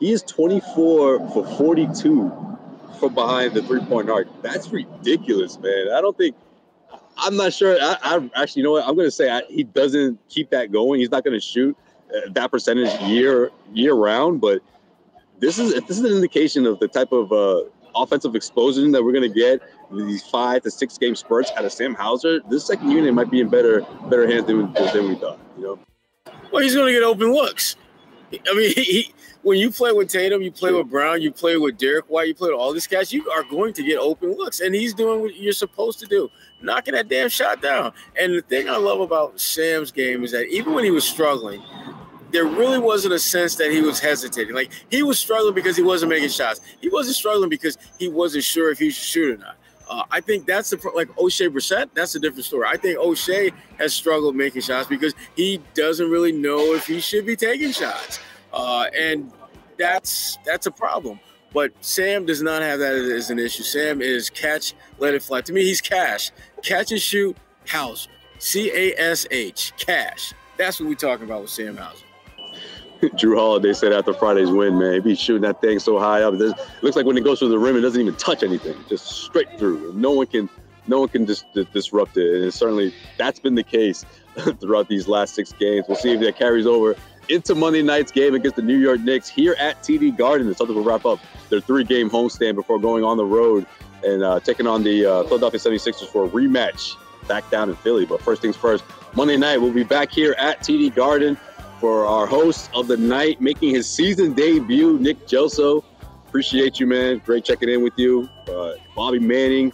[0.00, 2.55] he is 24 for 42
[2.98, 4.28] from behind the three-point arc.
[4.42, 5.88] That's ridiculous, man.
[5.94, 6.36] I don't think.
[7.18, 7.76] I'm not sure.
[7.80, 8.86] I, I actually, you know what?
[8.86, 11.00] I'm going to say I, he doesn't keep that going.
[11.00, 11.76] He's not going to shoot
[12.14, 14.60] uh, that percentage year year round, but
[15.38, 17.62] this is this is an indication of the type of uh,
[17.94, 21.72] offensive explosion that we're going to get these five to six game spurts out of
[21.72, 22.40] Sam Hauser.
[22.50, 25.38] This second unit might be in better better hands than, than we thought.
[25.56, 25.78] You know.
[26.52, 27.76] Well, he's going to get open looks.
[28.32, 29.12] I mean, he,
[29.46, 32.34] when you play with Tatum, you play with Brown, you play with Derrick White, you
[32.34, 34.58] play with all these guys, you are going to get open looks.
[34.58, 36.28] And he's doing what you're supposed to do,
[36.62, 37.92] knocking that damn shot down.
[38.20, 41.62] And the thing I love about Sam's game is that even when he was struggling,
[42.32, 44.52] there really wasn't a sense that he was hesitating.
[44.52, 46.60] Like he was struggling because he wasn't making shots.
[46.80, 49.58] He wasn't struggling because he wasn't sure if he should shoot or not.
[49.88, 51.90] Uh, I think that's the like Oshae Brissett.
[51.94, 52.66] That's a different story.
[52.68, 57.24] I think Oshae has struggled making shots because he doesn't really know if he should
[57.24, 58.18] be taking shots,
[58.52, 59.30] uh, and
[59.78, 61.20] that's that's a problem.
[61.52, 63.62] But Sam does not have that as an issue.
[63.62, 65.40] Sam is catch, let it fly.
[65.42, 66.30] To me, he's cash,
[66.62, 67.36] catch and shoot.
[67.68, 70.34] Hauser, C A S H, cash.
[70.56, 72.04] That's what we're talking about with Sam Hauser.
[73.02, 76.34] Jrue Holiday said after Friday's win, man, be shooting that thing so high up.
[76.34, 79.06] It looks like when it goes through the rim, it doesn't even touch anything, just
[79.06, 79.92] straight through.
[79.94, 80.48] No one can,
[80.86, 82.42] no one can just disrupt it.
[82.42, 84.06] And certainly that's been the case
[84.60, 85.84] throughout these last six games.
[85.88, 86.96] We'll see if that carries over
[87.28, 90.46] into Monday night's game against the New York Knicks here at TD Garden.
[90.46, 91.18] The Celtics will wrap up
[91.48, 93.66] their three-game homestand before going on the road
[94.04, 96.94] and uh, taking on the uh, Philadelphia 76ers for a rematch
[97.28, 98.06] back down in Philly.
[98.06, 101.36] But first things first, Monday night we'll be back here at TD Garden
[101.80, 105.84] for our host of the night, making his season debut, Nick Gelso.
[106.26, 107.20] Appreciate you, man.
[107.24, 108.28] Great checking in with you.
[108.48, 109.72] Uh, Bobby Manning.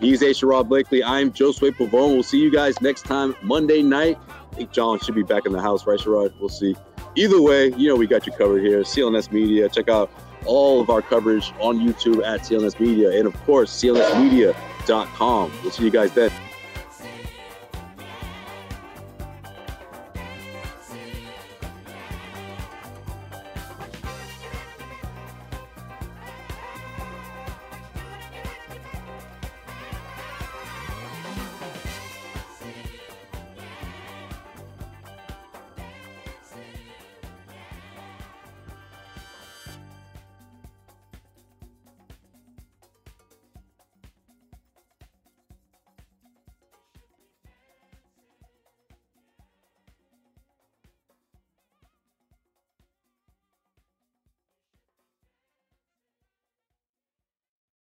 [0.00, 0.30] He's A.
[0.30, 1.04] Sherrod Blakely.
[1.04, 2.14] I'm Josue Pavon.
[2.14, 4.18] We'll see you guys next time, Monday night.
[4.52, 6.32] I think John should be back in the house, right, Sherrod?
[6.38, 6.76] We'll see.
[7.14, 8.80] Either way, you know we got you covered here.
[8.80, 9.68] CLNS Media.
[9.68, 10.10] Check out
[10.44, 13.10] all of our coverage on YouTube at CLNS Media.
[13.18, 15.52] And, of course, CLNSmedia.com.
[15.62, 16.30] We'll see you guys then.